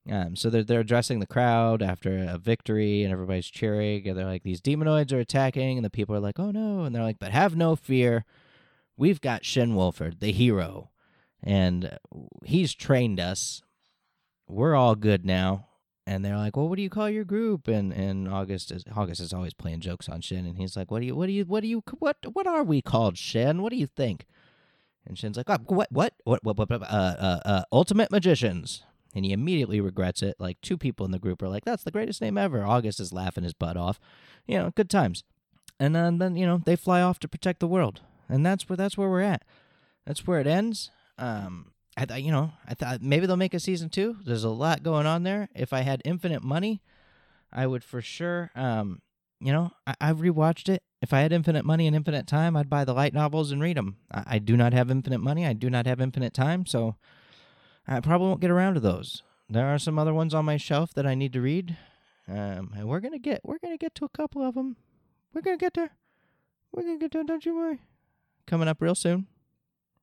Um, 0.10 0.36
so 0.36 0.50
they're 0.50 0.64
they're 0.64 0.82
addressing 0.82 1.20
the 1.20 1.26
crowd 1.26 1.82
after 1.82 2.18
a 2.30 2.38
victory, 2.38 3.04
and 3.04 3.12
everybody's 3.12 3.48
cheering. 3.48 4.08
And 4.08 4.18
they're 4.18 4.26
like, 4.26 4.44
"These 4.44 4.62
demonoids 4.62 5.12
are 5.12 5.20
attacking," 5.20 5.78
and 5.78 5.86
the 5.86 5.90
people 5.90 6.16
are 6.16 6.20
like, 6.20 6.40
"Oh 6.40 6.52
no!" 6.52 6.84
And 6.84 6.96
they're 6.96 7.04
like, 7.04 7.20
"But 7.20 7.32
have 7.32 7.56
no 7.56 7.76
fear, 7.76 8.24
we've 8.98 9.20
got 9.22 9.46
Shin 9.46 9.74
Wolford, 9.74 10.20
the 10.20 10.32
hero, 10.32 10.92
and 11.42 11.98
he's 12.44 12.76
trained 12.76 13.20
us. 13.20 13.64
We're 14.48 14.76
all 14.76 14.96
good 14.96 15.26
now." 15.26 15.70
And 16.08 16.24
they're 16.24 16.38
like, 16.38 16.56
"Well, 16.56 16.70
what 16.70 16.76
do 16.76 16.82
you 16.84 16.90
call 16.90 17.10
your 17.10 17.24
group?" 17.24 17.68
And 17.68 17.92
and 17.92 18.28
August 18.28 18.72
is 18.72 18.84
August 18.96 19.22
is 19.22 19.34
always 19.34 19.54
playing 19.54 19.82
jokes 19.82 20.08
on 20.08 20.22
Shin, 20.22 20.46
and 20.46 20.58
he's 20.58 20.78
like, 20.78 20.92
"What 20.92 21.00
do 21.00 21.06
you 21.06 21.16
what 21.16 21.28
do 21.28 21.32
you 21.32 21.46
what 21.46 21.62
do 21.62 21.68
you 21.68 21.84
what 22.00 22.18
what 22.34 22.48
are 22.48 22.64
we 22.64 22.82
called, 22.82 23.18
Shin? 23.18 23.62
What 23.62 23.72
do 23.72 23.78
you 23.78 23.88
think?" 23.88 24.26
And 25.06 25.18
Shin's 25.18 25.38
like, 25.38 25.50
oh, 25.50 25.58
"What 25.66 25.92
what 25.92 26.14
what 26.24 26.44
what 26.44 26.58
what 26.58 26.72
uh 26.72 26.86
uh 26.86 27.40
uh 27.46 27.64
ultimate 27.72 28.12
magicians." 28.12 28.84
And 29.16 29.24
he 29.24 29.32
immediately 29.32 29.80
regrets 29.80 30.22
it. 30.22 30.36
Like 30.40 30.60
two 30.62 30.78
people 30.78 31.06
in 31.06 31.12
the 31.12 31.20
group 31.20 31.42
are 31.42 31.50
like, 31.50 31.66
"That's 31.66 31.84
the 31.84 31.92
greatest 31.92 32.22
name 32.22 32.38
ever." 32.38 32.66
August 32.66 33.00
is 33.00 33.14
laughing 33.14 33.44
his 33.44 33.54
butt 33.54 33.78
off, 33.78 34.00
you 34.46 34.58
know, 34.58 34.72
good 34.76 34.90
times. 34.90 35.24
And 35.80 35.96
then 35.96 36.20
then 36.20 36.36
you 36.36 36.46
know 36.46 36.62
they 36.64 36.76
fly 36.76 37.02
off 37.02 37.20
to 37.20 37.28
protect 37.28 37.60
the 37.60 37.68
world, 37.68 38.02
and 38.30 38.46
that's 38.46 38.70
where 38.70 38.78
that's 38.78 38.98
where 38.98 39.10
we're 39.10 39.22
at. 39.22 39.44
That's 40.06 40.28
where 40.28 40.40
it 40.40 40.48
ends. 40.48 40.92
Um, 41.18 41.72
I 41.98 42.06
thought, 42.06 42.24
you 42.24 42.32
know, 42.32 42.52
I 42.68 42.74
thought 42.74 43.02
maybe 43.02 43.26
they'll 43.26 43.38
make 43.38 43.54
a 43.54 43.60
season 43.60 43.90
two. 43.90 44.18
There's 44.26 44.44
a 44.44 44.50
lot 44.50 44.84
going 44.84 45.06
on 45.06 45.24
there. 45.24 45.48
If 45.56 45.72
I 45.72 45.82
had 45.82 46.02
infinite 46.04 46.44
money, 46.44 46.82
I 47.54 47.68
would 47.68 47.84
for 47.84 48.02
sure. 48.02 48.52
Um, 48.54 49.02
you 49.40 49.54
know, 49.54 49.72
I, 49.88 49.96
I've 50.02 50.18
rewatched 50.18 50.68
it. 50.68 50.84
If 51.02 51.14
I 51.14 51.22
had 51.22 51.32
infinite 51.32 51.64
money 51.64 51.88
and 51.88 51.96
infinite 51.96 52.28
time, 52.28 52.58
I'd 52.58 52.70
buy 52.70 52.84
the 52.84 52.94
light 52.94 53.14
novels 53.14 53.52
and 53.52 53.62
read 53.62 53.78
them. 53.78 53.98
I, 54.12 54.24
I 54.28 54.40
do 54.40 54.58
not 54.58 54.74
have 54.74 54.92
infinite 54.92 55.20
money. 55.20 55.46
I 55.46 55.54
do 55.54 55.70
not 55.70 55.86
have 55.86 56.02
infinite 56.02 56.34
time, 56.34 56.66
so 56.66 56.96
I 57.88 58.02
probably 58.02 58.28
won't 58.28 58.42
get 58.42 58.52
around 58.52 58.74
to 58.74 58.80
those. 58.82 59.24
There 59.50 59.68
are 59.68 59.80
some 59.80 59.98
other 59.98 60.14
ones 60.14 60.34
on 60.34 60.44
my 60.44 60.58
shelf 60.58 60.94
that 60.96 61.06
I 61.06 61.16
need 61.16 61.32
to 61.34 61.42
read, 61.42 61.78
um, 62.28 62.74
and 62.76 62.88
we're 62.88 63.00
gonna 63.00 63.20
get 63.20 63.42
we're 63.44 63.60
gonna 63.60 63.78
get 63.78 63.94
to 63.96 64.06
a 64.06 64.10
couple 64.10 64.42
of 64.42 64.56
them. 64.56 64.76
We're 65.34 65.42
gonna 65.42 65.58
get 65.58 65.76
there. 65.76 65.92
We're 66.74 66.82
gonna 66.82 66.98
get 66.98 67.12
there. 67.12 67.24
Don't 67.24 67.46
you 67.46 67.56
worry. 67.56 67.80
Coming 68.48 68.68
up 68.68 68.82
real 68.82 68.96
soon 68.96 69.28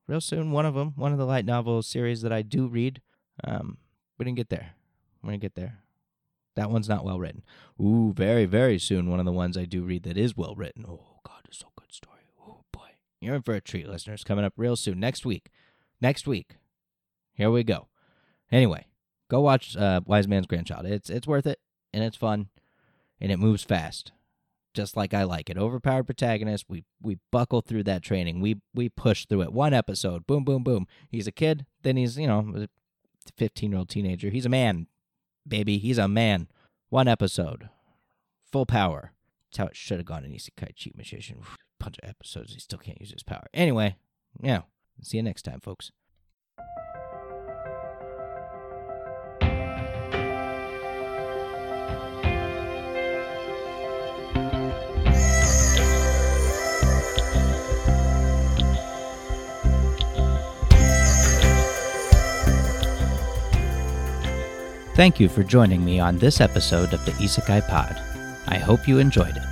real 0.07 0.21
soon. 0.21 0.51
One 0.51 0.65
of 0.65 0.75
them, 0.75 0.93
one 0.95 1.11
of 1.11 1.17
the 1.17 1.25
light 1.25 1.45
novel 1.45 1.81
series 1.81 2.21
that 2.21 2.31
I 2.33 2.41
do 2.41 2.67
read. 2.67 3.01
Um, 3.43 3.77
we 4.17 4.25
didn't 4.25 4.37
get 4.37 4.49
there. 4.49 4.71
We're 5.21 5.29
gonna 5.29 5.37
get 5.37 5.55
there. 5.55 5.79
That 6.55 6.69
one's 6.69 6.89
not 6.89 7.03
well 7.03 7.19
written. 7.19 7.43
Ooh, 7.81 8.13
very, 8.15 8.45
very 8.45 8.77
soon. 8.77 9.09
One 9.09 9.19
of 9.19 9.25
the 9.25 9.31
ones 9.31 9.57
I 9.57 9.65
do 9.65 9.83
read 9.83 10.03
that 10.03 10.17
is 10.17 10.37
well 10.37 10.55
written. 10.55 10.85
Oh 10.87 11.19
God, 11.25 11.41
it's 11.45 11.59
so 11.59 11.67
good 11.75 11.91
story. 11.91 12.29
Oh 12.47 12.63
boy, 12.71 12.89
you're 13.19 13.35
in 13.35 13.41
for 13.41 13.55
a 13.55 13.61
treat, 13.61 13.87
listeners. 13.87 14.23
Coming 14.23 14.45
up 14.45 14.53
real 14.57 14.75
soon, 14.75 14.99
next 14.99 15.25
week. 15.25 15.49
Next 15.99 16.27
week. 16.27 16.57
Here 17.33 17.49
we 17.49 17.63
go. 17.63 17.87
Anyway, 18.51 18.85
go 19.29 19.41
watch 19.41 19.75
uh, 19.75 20.01
Wise 20.05 20.27
Man's 20.27 20.45
Grandchild. 20.45 20.85
It's 20.85 21.09
it's 21.09 21.27
worth 21.27 21.47
it 21.47 21.59
and 21.91 22.03
it's 22.03 22.17
fun 22.17 22.49
and 23.19 23.31
it 23.31 23.37
moves 23.37 23.63
fast 23.63 24.11
just 24.73 24.97
like 24.97 25.13
I 25.13 25.23
like 25.23 25.49
it. 25.49 25.57
Overpowered 25.57 26.05
protagonist. 26.05 26.65
We 26.67 26.85
we 27.01 27.19
buckle 27.31 27.61
through 27.61 27.83
that 27.83 28.03
training. 28.03 28.41
We 28.41 28.61
we 28.73 28.89
push 28.89 29.25
through 29.25 29.41
it. 29.43 29.53
One 29.53 29.73
episode. 29.73 30.25
Boom, 30.27 30.43
boom, 30.43 30.63
boom. 30.63 30.87
He's 31.09 31.27
a 31.27 31.31
kid. 31.31 31.65
Then 31.81 31.97
he's 31.97 32.17
you 32.17 32.27
know 32.27 32.67
fifteen 33.37 33.71
year 33.71 33.79
old 33.79 33.89
teenager. 33.89 34.29
He's 34.29 34.45
a 34.45 34.49
man, 34.49 34.87
baby. 35.47 35.77
He's 35.77 35.97
a 35.97 36.07
man. 36.07 36.47
One 36.89 37.07
episode. 37.07 37.69
Full 38.51 38.65
power. 38.65 39.13
That's 39.49 39.57
how 39.57 39.65
it 39.65 39.75
should 39.75 39.97
have 39.97 40.05
gone 40.05 40.25
in 40.25 40.31
Isekai 40.31 40.75
Cheat 40.75 40.97
Magician. 40.97 41.41
Bunch 41.79 41.97
of 42.01 42.09
episodes. 42.09 42.53
He 42.53 42.59
still 42.59 42.79
can't 42.79 42.99
use 42.99 43.11
his 43.11 43.23
power. 43.23 43.47
Anyway, 43.53 43.95
yeah. 44.41 44.61
See 45.01 45.17
you 45.17 45.23
next 45.23 45.41
time, 45.41 45.59
folks. 45.59 45.91
Thank 64.95 65.19
you 65.19 65.27
for 65.27 65.43
joining 65.43 65.83
me 65.83 65.99
on 65.99 66.19
this 66.19 66.39
episode 66.39 66.93
of 66.93 67.03
the 67.03 67.13
Isekai 67.13 67.67
Pod. 67.67 67.99
I 68.47 68.59
hope 68.59 68.87
you 68.87 68.99
enjoyed 68.99 69.35
it. 69.35 69.43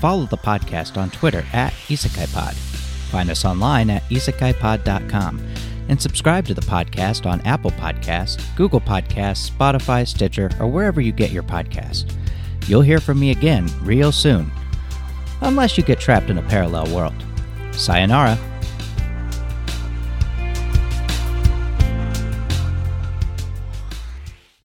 Follow 0.00 0.24
the 0.24 0.38
podcast 0.38 0.96
on 0.96 1.10
Twitter 1.10 1.44
at 1.52 1.74
Isekai 1.88 2.32
Pod. 2.32 2.54
Find 3.10 3.28
us 3.28 3.44
online 3.44 3.90
at 3.90 4.02
isekaipod.com 4.04 5.46
and 5.88 6.00
subscribe 6.00 6.46
to 6.46 6.54
the 6.54 6.62
podcast 6.62 7.26
on 7.26 7.42
Apple 7.42 7.72
Podcasts, 7.72 8.42
Google 8.56 8.80
Podcasts, 8.80 9.50
Spotify, 9.50 10.08
Stitcher, 10.08 10.50
or 10.58 10.66
wherever 10.66 11.02
you 11.02 11.12
get 11.12 11.30
your 11.30 11.42
podcast. 11.42 12.14
You'll 12.66 12.80
hear 12.80 12.98
from 12.98 13.20
me 13.20 13.32
again 13.32 13.68
real 13.82 14.12
soon, 14.12 14.50
unless 15.42 15.76
you 15.76 15.84
get 15.84 16.00
trapped 16.00 16.30
in 16.30 16.38
a 16.38 16.42
parallel 16.42 16.92
world. 16.94 17.14
Sayonara. 17.72 18.38